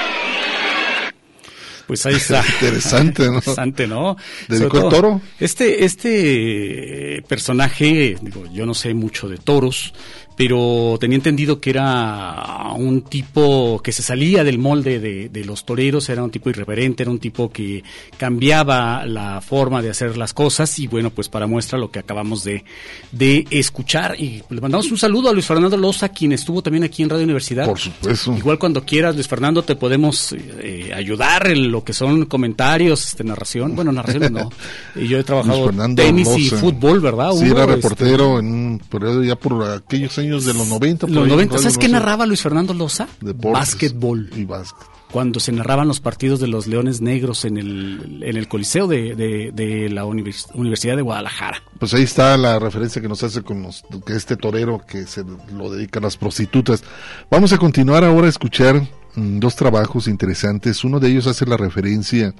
[1.88, 2.44] Pues ahí está.
[2.62, 3.36] Interesante, ¿no?
[3.36, 4.16] Interesante, ¿no?
[4.48, 5.22] ¿Dedicó el toro?
[5.40, 9.94] Este, este personaje, digo, yo no sé mucho de toros,
[10.40, 15.66] pero tenía entendido que era un tipo que se salía del molde de, de, los
[15.66, 17.84] toreros, era un tipo irreverente, era un tipo que
[18.16, 22.46] cambiaba la forma de hacer las cosas y bueno, pues para muestra lo que acabamos
[22.46, 22.64] de,
[23.12, 27.04] de escuchar y le mandamos un saludo a Luis Fernando Loza, quien estuvo también aquí
[27.04, 27.66] en Radio Universidad.
[27.66, 28.34] Por supuesto.
[28.38, 33.26] Igual cuando quieras, Luis Fernando, te podemos eh, ayudar en lo que son comentarios, este,
[33.26, 34.50] narración, bueno, narración no.
[34.96, 37.34] Y yo he trabajado tenis y fútbol, ¿verdad?
[37.34, 41.08] Sí, era reportero este, en un periodo ya por aquellos años de los 90.
[41.08, 43.08] Los 90, ¿sabes qué narraba Luis Fernando Loza?
[43.22, 44.30] Deportes Básquetbol.
[44.36, 44.88] Y básquet.
[45.12, 49.16] Cuando se narraban los partidos de los Leones Negros en el, en el Coliseo de,
[49.16, 51.64] de, de la univers Universidad de Guadalajara.
[51.80, 55.24] Pues ahí está la referencia que nos hace con los, que este torero que se
[55.58, 56.84] lo dedica a las prostitutas.
[57.32, 60.84] Vamos a continuar ahora a escuchar mm, dos trabajos interesantes.
[60.84, 62.36] Uno de ellos hace la referencia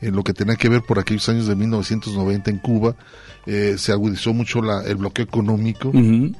[0.00, 2.94] en lo que tenía que ver por aquellos años de 1990 en Cuba.
[3.46, 5.88] Eh, se agudizó mucho la, el bloqueo económico.
[5.88, 6.36] Uh -huh.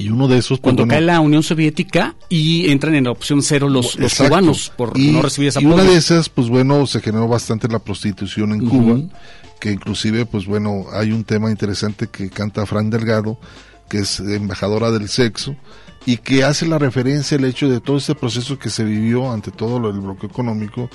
[0.00, 0.58] Y uno de esos...
[0.58, 4.72] Pues, Cuando cae la Unión Soviética y entran en la opción cero los, los cubanos
[4.74, 7.80] por y, no recibir esa Y una de esas, pues bueno, se generó bastante la
[7.80, 8.70] prostitución en uh -huh.
[8.70, 9.20] Cuba,
[9.60, 13.38] que inclusive, pues bueno, hay un tema interesante que canta Fran Delgado,
[13.90, 15.54] que es embajadora del sexo,
[16.06, 19.50] y que hace la referencia al hecho de todo este proceso que se vivió ante
[19.50, 20.88] todo el bloqueo económico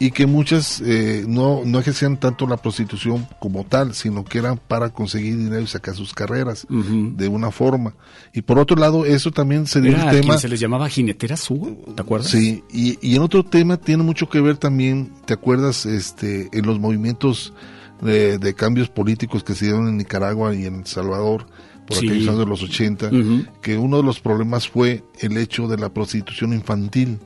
[0.00, 4.58] y que muchas eh, no, no ejercían tanto la prostitución como tal, sino que eran
[4.58, 7.16] para conseguir dinero y sacar sus carreras uh -huh.
[7.16, 7.94] de una forma.
[8.32, 10.38] Y por otro lado, eso también se dio Era un tema...
[10.38, 12.30] se les llamaba jineteras, Hugo, ¿te acuerdas?
[12.30, 15.84] Sí, y, y en otro tema tiene mucho que ver también, ¿te acuerdas?
[15.84, 17.52] este En los movimientos
[18.00, 21.46] de, de cambios políticos que se dieron en Nicaragua y en El Salvador,
[21.88, 22.06] por sí.
[22.06, 23.48] aquellos años de los 80, uh -huh.
[23.62, 27.18] que uno de los problemas fue el hecho de la prostitución infantil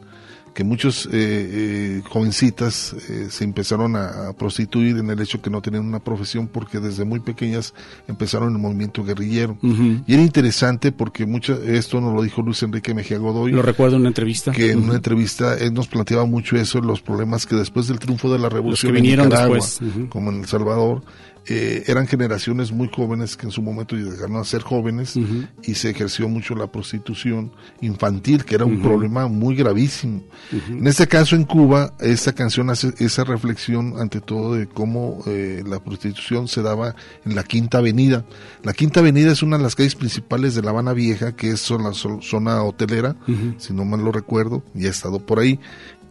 [0.54, 5.48] que muchos eh, eh, jovencitas eh, se empezaron a, a, prostituir en el hecho que
[5.48, 7.72] no tenían una profesión porque desde muy pequeñas
[8.06, 9.56] empezaron el movimiento guerrillero.
[9.62, 10.04] Uh -huh.
[10.06, 13.52] Y era interesante porque mucho, esto nos lo dijo Luis Enrique Mejía Godoy.
[13.52, 14.52] Lo recuerdo en una entrevista.
[14.52, 14.84] Que en uh -huh.
[14.84, 18.48] una entrevista él nos planteaba mucho eso, los problemas que después del triunfo de la
[18.48, 19.80] revolución en Nicaragua, después.
[19.80, 20.08] Uh -huh.
[20.10, 21.02] como en El Salvador,
[21.46, 25.48] eh, eran generaciones muy jóvenes que en su momento llegaron a ser jóvenes uh -huh.
[25.64, 28.82] y se ejerció mucho la prostitución infantil, que era un uh -huh.
[28.82, 30.22] problema muy gravísimo.
[30.50, 30.78] Uh -huh.
[30.78, 35.62] En este caso, en Cuba, esta canción hace esa reflexión ante todo de cómo eh,
[35.66, 36.94] la prostitución se daba
[37.24, 38.24] en la Quinta Avenida.
[38.62, 41.70] La Quinta Avenida es una de las calles principales de La Habana Vieja, que es
[41.70, 43.16] la zona hotelera,
[43.58, 45.58] si no mal lo recuerdo, y he estado por ahí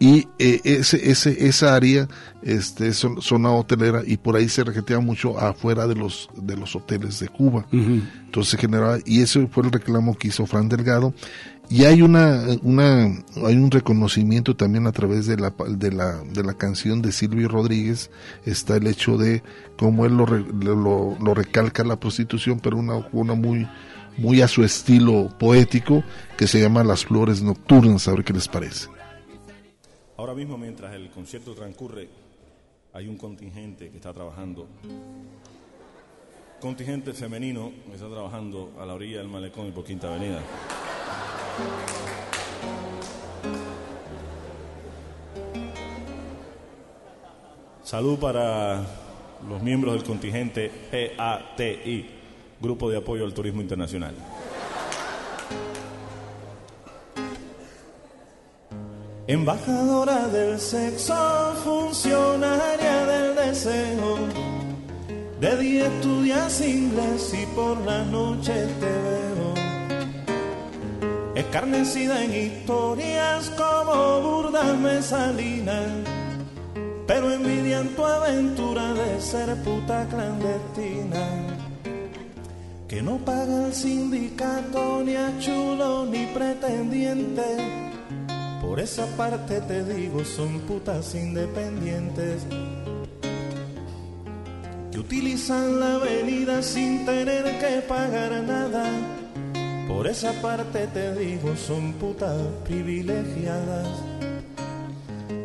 [0.01, 2.07] y eh, ese, ese, esa área
[2.41, 7.19] este, zona hotelera y por ahí se regetea mucho afuera de los, de los hoteles
[7.19, 7.67] de Cuba.
[7.71, 8.09] Uh -huh.
[8.25, 11.13] Entonces generaba, y ese fue el reclamo que hizo Fran Delgado.
[11.69, 13.13] Y hay una, una,
[13.45, 17.47] hay un reconocimiento también a través de la, de la, de la canción de Silvio
[17.47, 18.09] Rodríguez,
[18.43, 19.43] está el hecho de
[19.77, 23.67] cómo él lo, lo, lo recalca la prostitución, pero una, una muy,
[24.17, 26.03] muy a su estilo poético,
[26.37, 28.87] que se llama Las Flores Nocturnas, a ver qué les parece.
[30.21, 32.07] Ahora mismo, mientras el concierto transcurre,
[32.93, 34.67] hay un contingente que está trabajando.
[36.59, 40.39] Contingente femenino que está trabajando a la orilla del malecón y por Quinta Avenida.
[47.81, 48.85] Salud para
[49.49, 50.71] los miembros del contingente
[51.17, 52.05] PATI,
[52.61, 54.13] Grupo de Apoyo al Turismo Internacional.
[59.27, 64.17] Embajadora del sexo, funcionaria del deseo.
[65.39, 69.53] De día estudias inglés y por la noche te veo.
[71.35, 75.87] Escarnecida en historias como burdas mesalinas.
[77.05, 81.27] Pero envidian tu aventura de ser puta clandestina.
[82.87, 87.90] Que no paga el sindicato ni a chulo ni pretendiente
[88.61, 92.43] por esa parte te digo, son putas independientes
[94.91, 98.85] que utilizan la avenida sin tener que pagar nada.
[99.87, 103.87] Por esa parte te digo, son putas privilegiadas.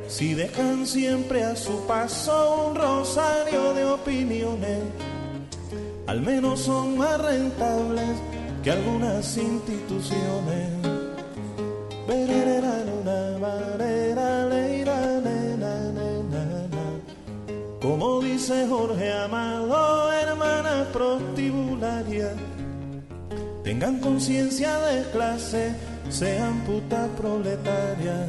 [0.09, 4.83] Si dejan siempre a su paso un rosario de opiniones,
[6.07, 8.11] al menos son más rentables
[8.63, 10.96] que algunas instituciones.
[17.81, 22.33] Como dice Jorge Amado, hermana prostibularia,
[23.65, 25.73] tengan conciencia de clase,
[26.09, 28.29] sean putas proletarias.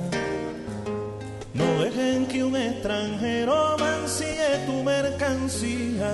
[1.53, 6.13] No dejen que un extranjero mancille tu mercancía.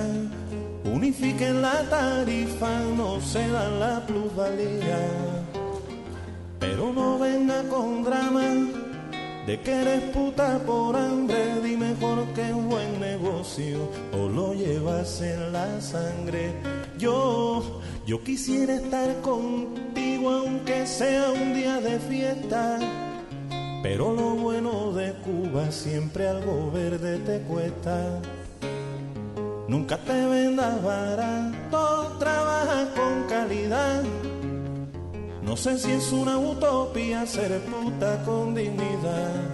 [0.85, 5.42] Unifiquen la tarifa, no se dan la plusvalía.
[6.63, 8.55] Pero no venga con drama
[9.45, 15.21] de que eres puta por hambre, di mejor que es buen negocio o lo llevas
[15.21, 16.53] en la sangre.
[16.97, 22.79] Yo, yo quisiera estar contigo aunque sea un día de fiesta.
[23.83, 28.21] Pero lo bueno de Cuba siempre algo verde te cuesta.
[29.67, 34.01] Nunca te vendas barato, trabaja con calidad.
[35.45, 39.51] No sé si es una utopía ser puta con dignidad.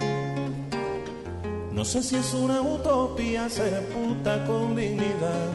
[1.72, 5.50] No sé si es una utopía ser puta con dignidad.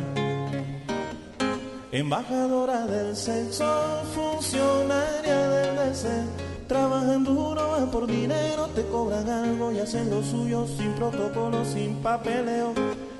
[1.92, 3.66] Embajadora del sexo,
[4.14, 6.26] funcionaria del deseo.
[6.68, 11.96] Trabajan duro, van por dinero, te cobran algo y hacen lo suyo sin protocolo, sin
[11.98, 12.74] papeleo.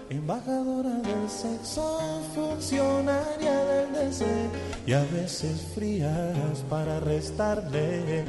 [0.08, 4.52] Embajadora del sexo, funcionaria del deseo
[4.86, 8.24] y a veces frías para restarle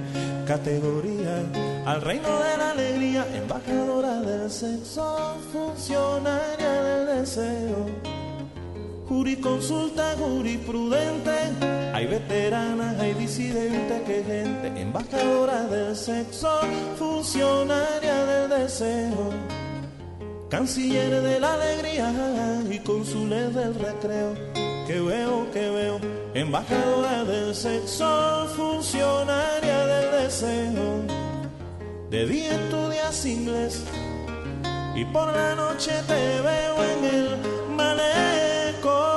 [0.47, 1.45] categoría
[1.85, 3.27] al reino de la alegría.
[3.35, 7.87] Embajadora del sexo, funcionaria del deseo.
[9.07, 11.31] Juriconsulta jurisprudente,
[11.93, 16.61] hay veteranas, hay disidentes, que gente, embajadora del sexo,
[16.99, 19.31] funcionaria del deseo,
[20.49, 22.13] canciller de la alegría
[22.71, 24.35] y cónsules del recreo,
[24.87, 26.01] que veo, que veo,
[26.35, 31.03] embajadora del sexo, funcionaria del deseo,
[32.11, 33.85] de día estudias inglés
[34.95, 37.29] y por la noche te veo en el
[37.77, 39.16] manejo.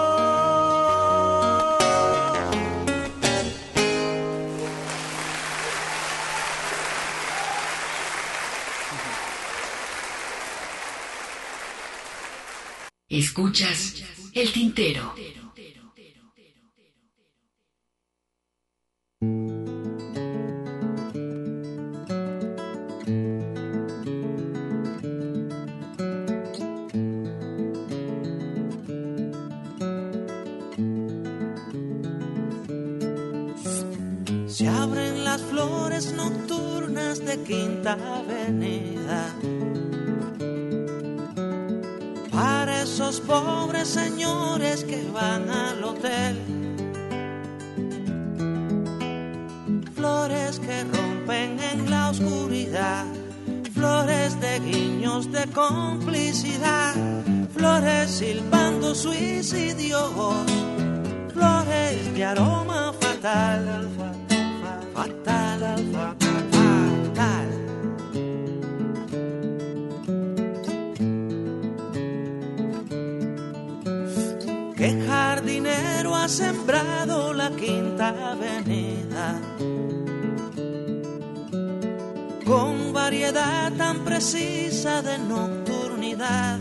[13.10, 14.04] Escuchas
[14.36, 15.16] el tintero.
[34.46, 39.36] Se abren las flores nocturnas de Quinta Avenida
[42.82, 46.38] esos pobres señores que van al hotel.
[49.96, 53.06] Flores que rompen en la oscuridad,
[53.74, 56.94] flores de guiños de complicidad,
[57.54, 60.12] flores silbando suicidios,
[61.34, 63.90] flores de aroma fatal,
[64.94, 66.29] fatal, fatal.
[76.30, 79.42] Sembrado la quinta avenida?
[82.46, 86.60] Con variedad tan precisa de nocturnidad.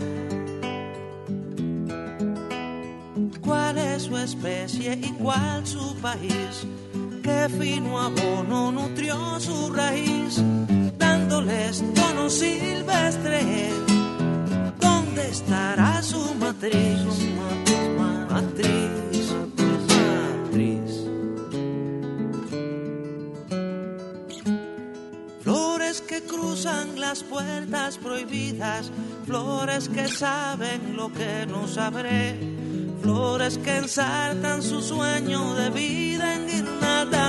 [3.41, 6.65] ¿Cuál es su especie y cuál su país?
[7.23, 10.41] ¿Qué fino abono nutrió su raíz?
[10.97, 13.69] Dándoles tono silvestre.
[14.79, 16.99] ¿Dónde estará su matriz?
[17.37, 19.08] Matriz, matriz.
[26.09, 28.91] Que cruzan las puertas prohibidas,
[29.27, 32.35] flores que saben lo que no sabré,
[33.03, 36.49] flores que ensartan su sueño de vida en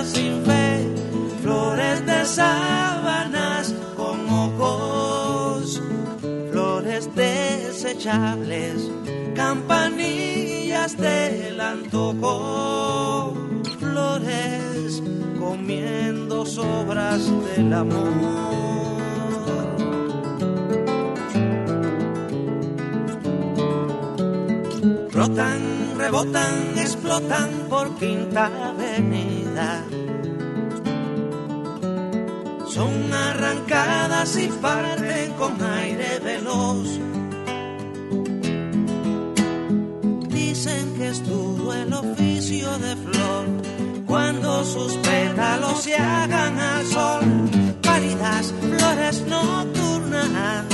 [0.07, 0.89] sin fe,
[1.43, 5.82] flores de sábanas con ojos,
[6.51, 8.90] flores desechables,
[9.36, 12.89] campanillas del antojo,
[15.51, 17.22] comiendo sobras
[17.56, 18.12] del amor.
[25.12, 25.60] Rotan,
[25.98, 29.85] rebotan, explotan por Quinta Avenida.
[32.68, 36.89] Son arrancadas y parten con aire veloz.
[40.28, 41.22] Dicen que es
[41.72, 42.99] el oficio de
[44.11, 47.23] cuando sus pétalos se hagan al sol.
[47.81, 50.65] Pálidas flores nocturnas,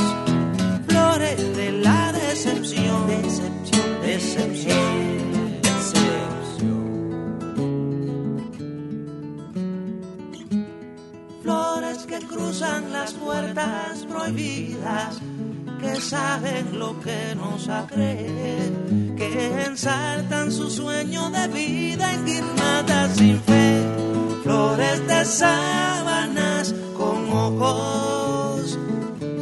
[0.88, 5.06] flores de la decepción, decepción, decepción.
[11.42, 15.20] Flores que cruzan las puertas prohibidas,
[15.78, 23.40] que saben lo que nos agrede, que ensaltan su sueño de vida en guirnadas sin
[23.40, 23.82] fe.
[24.42, 28.78] flores de sábanas con ojos,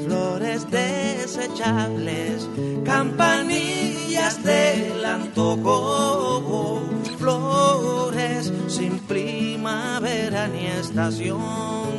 [0.04, 2.48] flores desechables,
[2.84, 6.80] campanillas del antojo,
[7.18, 11.90] flores sin primavera ni estación,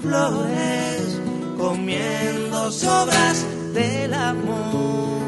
[0.00, 1.20] flores
[1.58, 5.21] comiendo sobras del amor.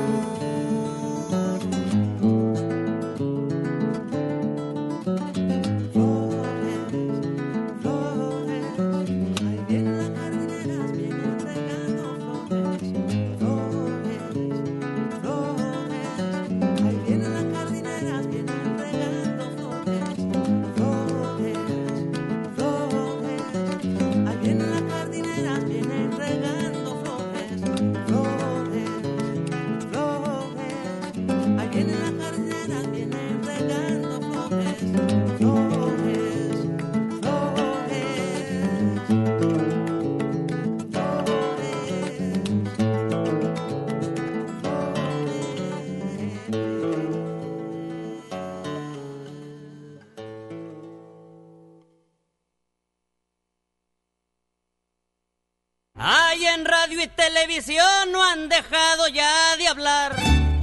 [57.09, 60.16] Televisión no han dejado ya de hablar.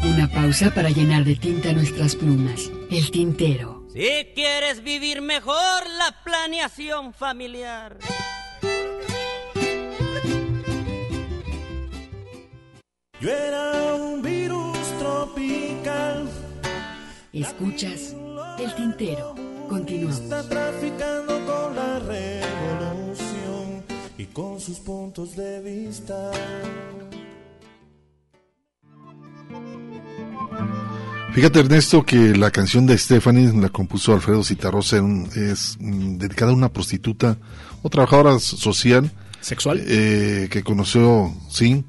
[0.03, 2.69] Una pausa para llenar de tinta nuestras plumas.
[2.89, 3.85] El tintero.
[3.93, 7.97] Si quieres vivir mejor la planeación familiar.
[13.19, 16.30] Yo era un virus tropical.
[17.34, 18.15] Escuchas
[18.59, 19.35] el tintero.
[19.69, 20.19] Continuamos.
[20.19, 22.90] Está traficando con la revolución
[24.34, 26.32] con sus puntos de vista.
[31.34, 36.52] Fíjate Ernesto que la canción de Stephanie la compuso Alfredo Citarrosa, en- es mm, dedicada
[36.52, 37.38] a una prostituta
[37.82, 39.10] o trabajadora social.
[39.40, 39.82] ¿Sexual?
[39.88, 41.86] Eh, que conoció, sí,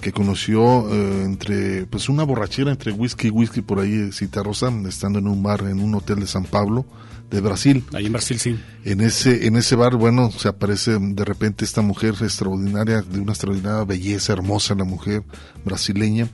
[0.00, 4.72] que conoció eh, entre, pues una borrachera entre whisky y whisky por ahí, eh, Citarrosa,
[4.88, 6.86] estando en un bar, en un hotel de San Pablo,
[7.34, 7.84] de Brasil.
[7.92, 8.58] Ahí en Brasil, sí.
[8.84, 13.32] En ese, en ese bar, bueno, se aparece de repente esta mujer extraordinaria, de una
[13.32, 15.24] extraordinaria belleza, hermosa la mujer
[15.64, 16.28] brasileña.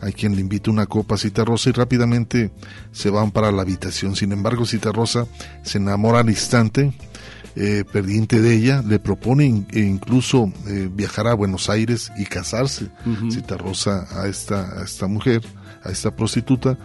[0.00, 2.50] Hay quien le invita una copa a Cita Rosa y rápidamente
[2.92, 4.16] se van para la habitación.
[4.16, 5.26] Sin embargo, Cita Rosa
[5.62, 6.92] se enamora al instante,
[7.54, 12.88] eh, pendiente de ella, le propone e incluso eh, viajar a Buenos Aires y casarse.
[13.06, 13.30] Ujú.
[13.30, 15.42] Cita Rosa a esta, a esta mujer,
[15.82, 16.78] a esta prostituta,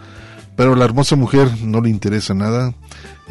[0.56, 2.74] pero la hermosa mujer no le interesa nada,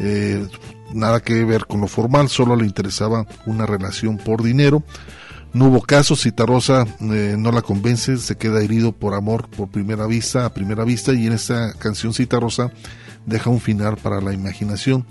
[0.02, 0.46] eh,
[0.92, 4.82] nada que ver con lo formal, solo le interesaba una relación por dinero.
[5.52, 10.06] No hubo caso, Citarrosa eh, no la convence, se queda herido por amor por primera
[10.06, 12.72] vista, a primera vista, y en esta canción Citarrosa
[13.26, 15.06] deja un final para la imaginación,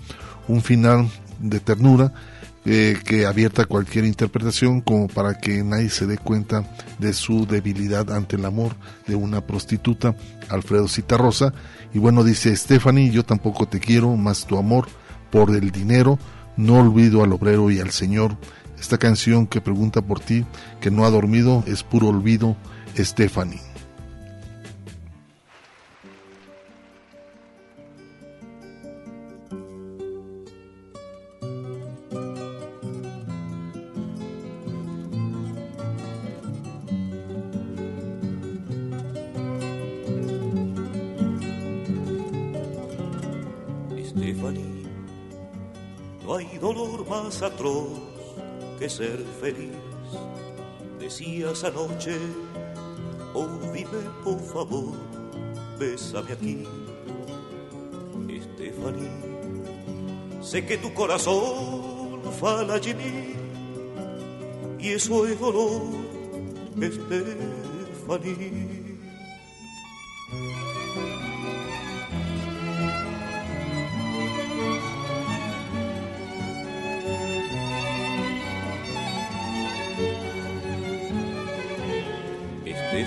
[0.48, 1.08] un final
[1.40, 2.12] de ternura
[2.64, 6.64] eh, que abierta a cualquier interpretación como para que nadie se dé cuenta
[6.98, 8.76] de su debilidad ante el amor
[9.06, 10.14] de una prostituta,
[10.48, 11.52] Alfredo Citarrosa.
[11.92, 14.86] Y bueno, dice Stephanie, yo tampoco te quiero, más tu amor
[15.30, 16.18] por el dinero,
[16.56, 18.36] no olvido al obrero y al señor.
[18.78, 20.44] Esta canción que pregunta por ti,
[20.80, 22.56] que no ha dormido, es puro olvido,
[22.96, 23.71] Stephanie.
[46.36, 47.88] Hay dolor más atroz
[48.78, 49.72] que ser feliz.
[50.98, 52.16] Decías anoche,
[53.34, 54.92] oh dime por favor,
[55.78, 56.64] bésame aquí.
[58.54, 59.10] Stephanie,
[60.40, 62.94] sé que tu corazón fala allí
[64.78, 65.82] y eso es dolor,
[66.76, 68.81] Stephanie.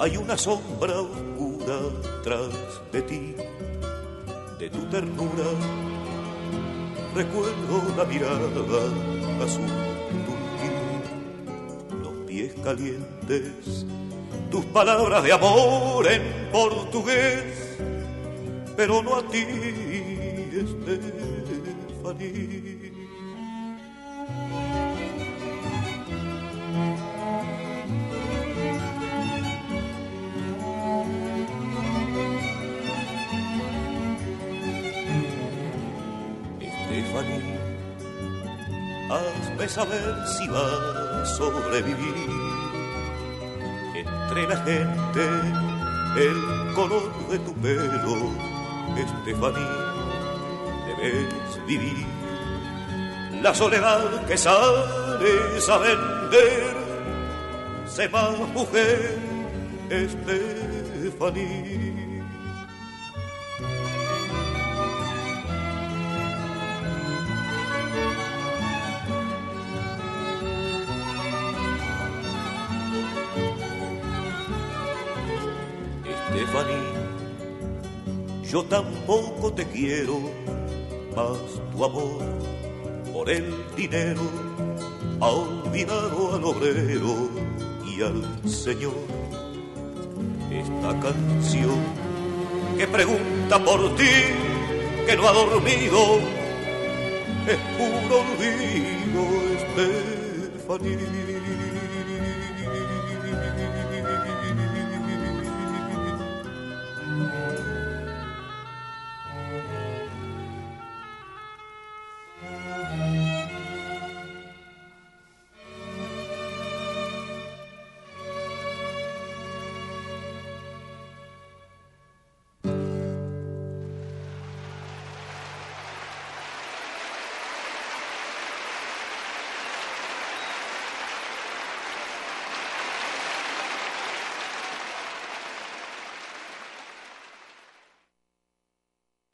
[0.00, 1.78] Hay una sombra oscura
[2.22, 2.48] tras
[2.92, 3.34] de ti,
[4.58, 5.44] de tu ternura.
[7.14, 8.46] Recuerdo la mirada
[9.44, 9.66] azul
[10.26, 10.70] turquí,
[12.02, 13.86] los pies calientes,
[14.50, 16.22] tus palabras de amor en
[16.52, 17.78] portugués,
[18.76, 19.44] pero no a ti,
[20.52, 21.17] Estefanía.
[39.10, 42.30] Hazme saber si vas a sobrevivir
[43.94, 45.24] entre la gente,
[46.16, 48.32] el color de tu pelo,
[48.96, 49.94] Estefanía,
[50.86, 52.06] debes vivir
[53.42, 56.76] la soledad que sales a vender,
[57.86, 59.18] se va mujer.
[59.90, 61.77] Estefanía,
[78.50, 80.18] yo tampoco te quiero,
[81.14, 81.38] más
[81.72, 82.22] tu amor
[83.12, 83.44] por el
[83.76, 84.22] dinero
[85.20, 87.28] ha olvidado al obrero
[87.84, 88.94] y al Señor.
[90.50, 91.76] Esta canción
[92.78, 94.08] que pregunta por ti,
[95.06, 96.18] que no ha dormido,
[97.46, 99.24] es puro olvido,
[100.56, 101.28] Estefanía.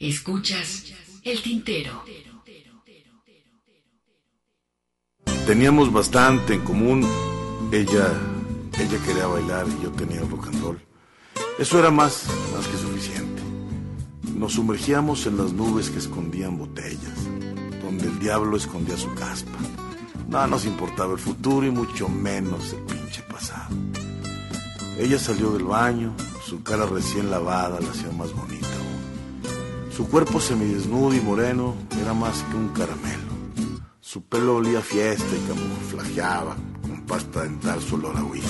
[0.06, 2.05] Escuchas el tintero.
[5.47, 7.09] Teníamos bastante en común.
[7.72, 8.12] Ella,
[8.78, 10.78] ella quería bailar y yo tenía rock and roll.
[11.59, 13.43] Eso era más, más que suficiente.
[14.36, 17.24] Nos sumergíamos en las nubes que escondían botellas,
[17.82, 19.56] donde el diablo escondía su caspa.
[20.28, 23.74] Nada nos importaba el futuro y mucho menos el pinche pasado.
[24.98, 26.14] Ella salió del baño,
[26.44, 28.74] su cara recién lavada la hacía más bonita.
[29.97, 33.33] Su cuerpo semidesnudo y moreno era más que un caramelo.
[34.01, 38.49] Su pelo olía fiesta y camuflajeaba con pasta dental su olor a whisky.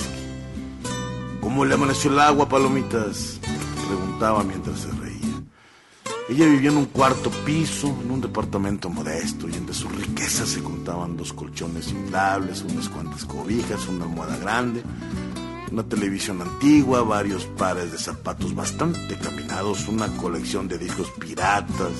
[1.41, 3.39] ¿Cómo le amaneció el agua, palomitas?
[3.87, 5.43] Preguntaba mientras se reía.
[6.29, 10.63] Ella vivía en un cuarto piso, en un departamento modesto, y entre sus riquezas se
[10.63, 14.81] contaban dos colchones inflables, unas cuantas cobijas, una almohada grande,
[15.71, 21.91] una televisión antigua, varios pares de zapatos bastante caminados, una colección de discos piratas.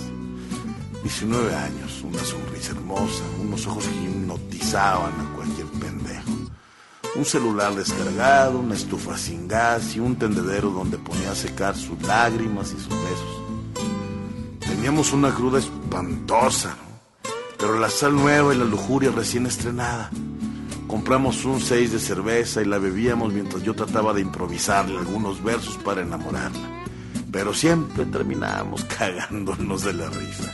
[1.03, 6.31] 19 años, una sonrisa hermosa, unos ojos que hipnotizaban a cualquier pendejo.
[7.15, 12.01] Un celular descargado, una estufa sin gas y un tendedero donde ponía a secar sus
[12.01, 13.41] lágrimas y sus besos.
[14.59, 16.75] Teníamos una cruda espantosa,
[17.57, 20.09] pero la sal nueva y la lujuria recién estrenada.
[20.87, 25.77] Compramos un seis de cerveza y la bebíamos mientras yo trataba de improvisarle algunos versos
[25.77, 26.83] para enamorarla.
[27.31, 30.53] Pero siempre terminábamos cagándonos de la risa.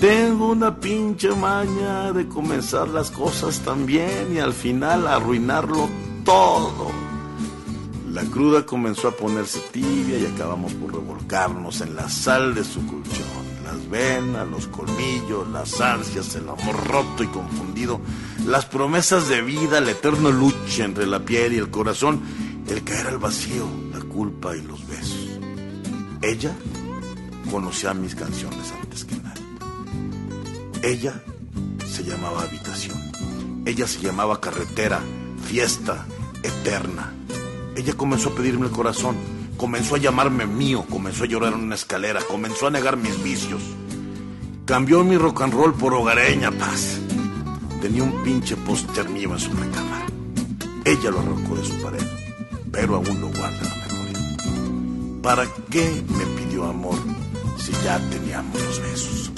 [0.00, 5.90] Tengo una pinche maña de comenzar las cosas tan bien y al final arruinarlo
[6.24, 6.90] todo.
[8.10, 12.84] La cruda comenzó a ponerse tibia y acabamos por revolcarnos en la sal de su
[12.86, 13.44] colchón.
[13.62, 18.00] Las venas, los colmillos, las ansias, el amor roto y confundido,
[18.46, 22.20] las promesas de vida, la eterna lucha entre la piel y el corazón,
[22.68, 25.28] el caer al vacío, la culpa y los besos.
[26.22, 26.54] Ella
[27.50, 29.42] conocía mis canciones antes que nadie.
[30.82, 31.22] Ella
[31.86, 32.98] se llamaba habitación.
[33.66, 35.00] Ella se llamaba carretera,
[35.46, 36.06] fiesta,
[36.42, 37.12] eterna.
[37.76, 39.16] Ella comenzó a pedirme el corazón,
[39.56, 43.62] comenzó a llamarme mío, comenzó a llorar en una escalera, comenzó a negar mis vicios.
[44.64, 47.00] Cambió mi rock and roll por hogareña paz.
[47.80, 50.06] Tenía un pinche póster mío en su recámara.
[50.84, 52.06] Ella lo arrancó de su pared,
[52.70, 55.22] pero aún lo guarda en la memoria.
[55.22, 56.98] ¿Para qué me pidió amor
[57.56, 59.32] si ya teníamos los besos?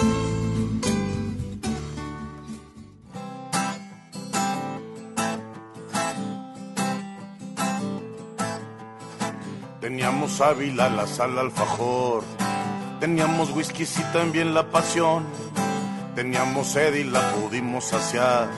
[9.80, 12.24] Teníamos Ávila, la sal alfajor.
[12.98, 15.26] Teníamos whisky y también la pasión.
[16.14, 18.48] Teníamos sed y la pudimos saciar.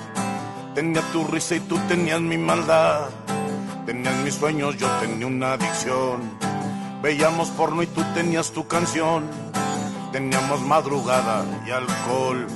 [0.75, 3.11] Tenía tu risa y tú tenías mi maldad.
[3.87, 6.37] Tenías mis sueños, yo tenía una adicción.
[7.01, 9.31] Veíamos porno y tú tenías tu canción.
[10.11, 12.47] Teníamos madrugada y alcohol.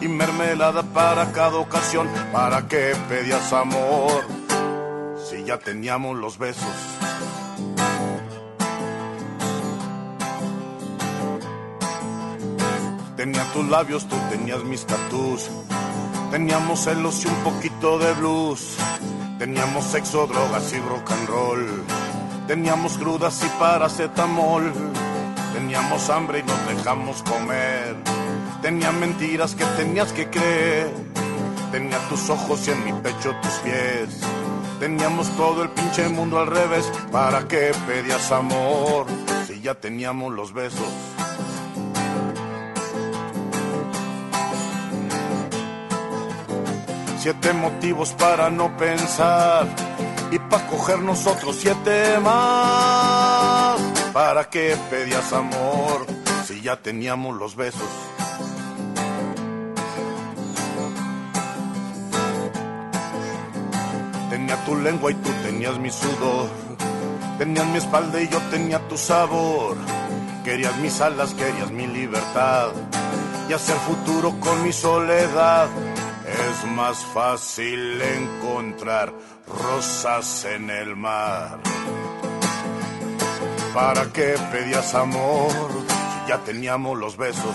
[0.00, 2.08] Y mermelada para cada ocasión.
[2.32, 4.24] ¿Para qué pedías amor?
[5.28, 7.09] Si ya teníamos los besos.
[13.20, 15.50] Tenía tus labios, tú tenías mis tatús.
[16.30, 18.78] Teníamos celos y un poquito de blues.
[19.38, 21.84] Teníamos sexo, drogas y rock and roll.
[22.46, 24.72] Teníamos crudas y paracetamol.
[25.52, 27.94] Teníamos hambre y nos dejamos comer.
[28.62, 30.90] Tenía mentiras que tenías que creer.
[31.72, 34.18] Tenía tus ojos y en mi pecho tus pies.
[34.78, 36.90] Teníamos todo el pinche mundo al revés.
[37.12, 39.04] ¿Para qué pedías amor?
[39.46, 40.88] Si ya teníamos los besos.
[47.20, 49.66] Siete motivos para no pensar
[50.30, 53.78] y para coger nosotros siete más.
[54.14, 56.06] ¿Para qué pedías amor
[56.46, 57.90] si ya teníamos los besos?
[64.30, 66.48] Tenía tu lengua y tú tenías mi sudor.
[67.36, 69.76] Tenías mi espalda y yo tenía tu sabor.
[70.42, 72.70] Querías mis alas, querías mi libertad.
[73.46, 75.68] Y hacer futuro con mi soledad.
[76.30, 79.12] Es más fácil encontrar
[79.46, 81.58] rosas en el mar.
[83.74, 85.50] ¿Para qué pedías amor
[85.86, 87.54] si ya teníamos los besos?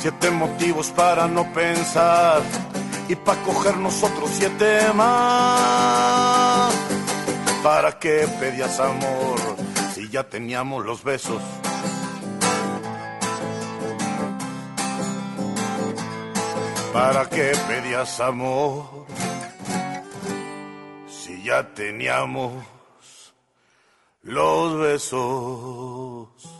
[0.00, 2.42] Siete motivos para no pensar
[3.08, 6.72] y para coger nosotros siete más.
[7.62, 9.38] ¿Para qué pedías amor
[9.94, 11.42] si ya teníamos los besos?
[16.96, 19.04] ¿Para qué pedías amor
[21.06, 22.64] si ya teníamos
[24.22, 26.55] los besos?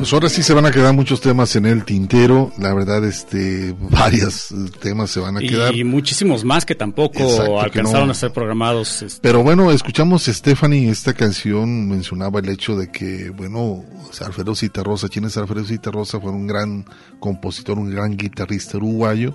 [0.00, 3.74] Pues ahora sí se van a quedar muchos temas en el tintero, la verdad, este,
[3.90, 4.48] varios
[4.80, 5.74] temas se van a quedar.
[5.74, 8.12] Y muchísimos más que tampoco Exacto, que alcanzaron no.
[8.12, 9.02] a ser programados.
[9.02, 13.84] este, Pero bueno, escuchamos Stephanie, esta canción mencionaba el hecho de que, bueno,
[14.24, 16.18] Alfredo Citarrosa, ¿quién es Alfredo Citarrosa?
[16.18, 16.86] Fue un gran
[17.18, 19.34] compositor, un gran guitarrista uruguayo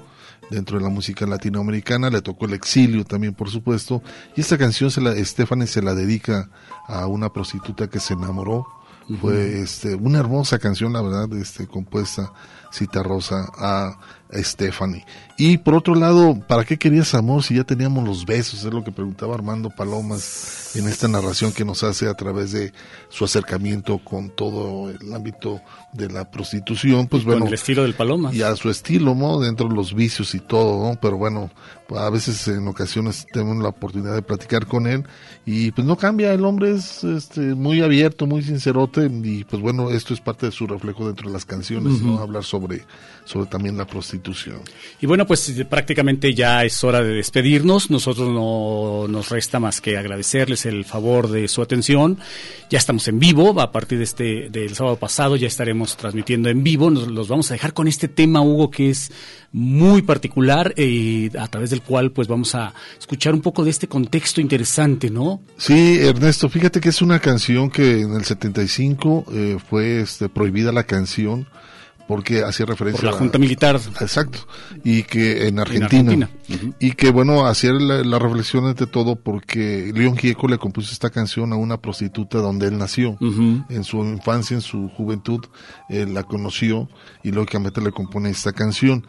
[0.49, 4.01] dentro de la música latinoamericana, le tocó el exilio también, por supuesto,
[4.35, 6.49] y esta canción se la, Stephanie se la dedica
[6.87, 8.67] a una prostituta que se enamoró,
[9.21, 12.33] fue este, una hermosa canción, la verdad, este, compuesta
[12.75, 13.97] Citarrosa a
[14.33, 15.05] Stephanie.
[15.37, 18.63] Y por otro lado, ¿para qué querías amor si ya teníamos los besos?
[18.63, 22.73] Es lo que preguntaba Armando Palomas en esta narración que nos hace a través de
[23.09, 25.61] su acercamiento con todo el ámbito
[25.93, 27.07] de la prostitución.
[27.07, 28.33] Pues bueno, el estilo del Paloma.
[28.33, 29.39] y a su estilo, ¿no?
[29.39, 30.99] Dentro de los vicios y todo, ¿no?
[31.01, 31.51] Pero bueno,
[31.95, 35.03] a veces en ocasiones tenemos la oportunidad de platicar con él
[35.45, 39.91] y pues no cambia, el hombre es este, muy abierto, muy sincerote y pues bueno,
[39.91, 42.19] esto es parte de su reflejo dentro de las canciones, ¿no?
[42.19, 42.64] Hablar sobre,
[43.25, 44.61] sobre también la prostitución.
[45.01, 47.89] Y bueno, pues eh, prácticamente ya es hora de despedirnos.
[47.89, 52.19] Nosotros no nos resta más que agradecerles el favor de su atención.
[52.69, 56.63] Ya estamos en vivo, a partir de este del sábado pasado ya estaremos transmitiendo en
[56.63, 56.89] vivo.
[56.91, 59.11] Nos los vamos a dejar con este tema, Hugo, que es
[59.51, 63.87] muy particular y a través del cual pues vamos a escuchar un poco de este
[63.87, 65.41] contexto interesante, ¿no?
[65.57, 70.71] Sí, Ernesto, fíjate que es una canción que en el 75 eh, fue este, prohibida
[70.71, 71.47] la canción
[72.07, 73.79] porque hacía referencia Por la a Junta Militar.
[73.99, 74.39] Exacto.
[74.83, 76.29] Y que en Argentina.
[76.79, 81.09] Y que bueno, hacía la, la reflexión ante todo porque León Gieco le compuso esta
[81.09, 83.17] canción a una prostituta donde él nació.
[83.69, 85.41] En su infancia, en su juventud,
[85.89, 86.87] él la conoció
[87.23, 89.05] y lógicamente le compone esta canción.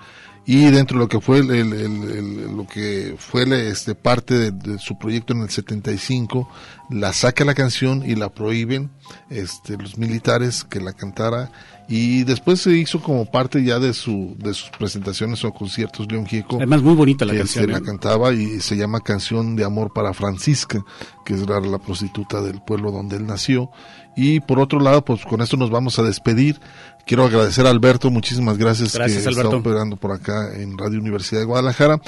[0.49, 4.35] Y dentro de lo que fue el, el- el- el- lo que fue este parte
[4.35, 6.49] de, de su proyecto en el 75,
[6.89, 8.91] la saca la canción y la prohíben
[9.29, 11.51] este los militares que la cantara
[11.89, 16.27] y después se hizo como parte ya de su de sus presentaciones o conciertos León
[16.27, 16.57] Gieco.
[16.57, 17.73] Además, muy bonita la que, canción, ¿eh?
[17.73, 20.85] la cantaba y se llama Canción de Amor para Francisca,
[21.25, 23.71] que es la, la prostituta del pueblo donde él nació.
[24.17, 26.59] Y por otro lado, pues con esto nos vamos a despedir.
[27.07, 29.59] Quiero agradecer a Alberto, muchísimas gracias, Gracias, que Alberto.
[29.59, 32.01] está operando por acá en Radio Universidad de Guadalajara.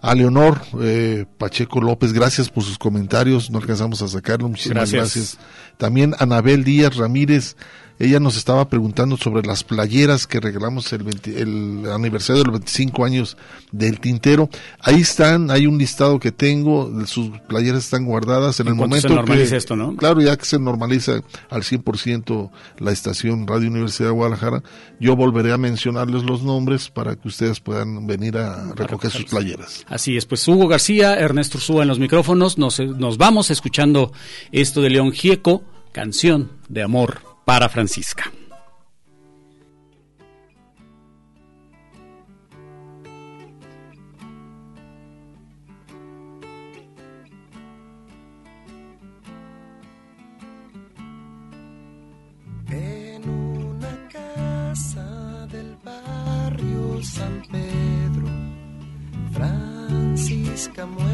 [0.00, 5.14] A Leonor eh, Pacheco López, gracias por sus comentarios, no alcanzamos a sacarlo, muchísimas Gracias.
[5.16, 5.38] gracias.
[5.78, 7.56] También Anabel Díaz Ramírez,
[7.98, 12.60] ella nos estaba preguntando sobre las playeras que regalamos el, 20 el aniversario de los
[12.60, 13.36] 25 años
[13.70, 14.48] del tintero.
[14.80, 18.80] Ahí están, hay un listado que tengo, sus playeras están guardadas en, En el se
[18.80, 19.96] momento normalice que, esto, ¿no?
[19.96, 24.62] Claro, ya que se normaliza al 100% la estación Radio Universidad de Guadalajara,
[24.98, 29.84] yo volveré a mencionarles los nombres para que ustedes puedan venir a recoger sus playeras.
[29.88, 34.12] Así es, pues Hugo García, Ernesto Ursúa en los micrófonos, nos, nos vamos escuchando
[34.50, 35.62] esto de León Gieco,
[35.92, 38.30] canción de amor para Francisca.
[52.68, 58.26] En una casa del barrio San Pedro,
[59.32, 61.13] Francisca muestra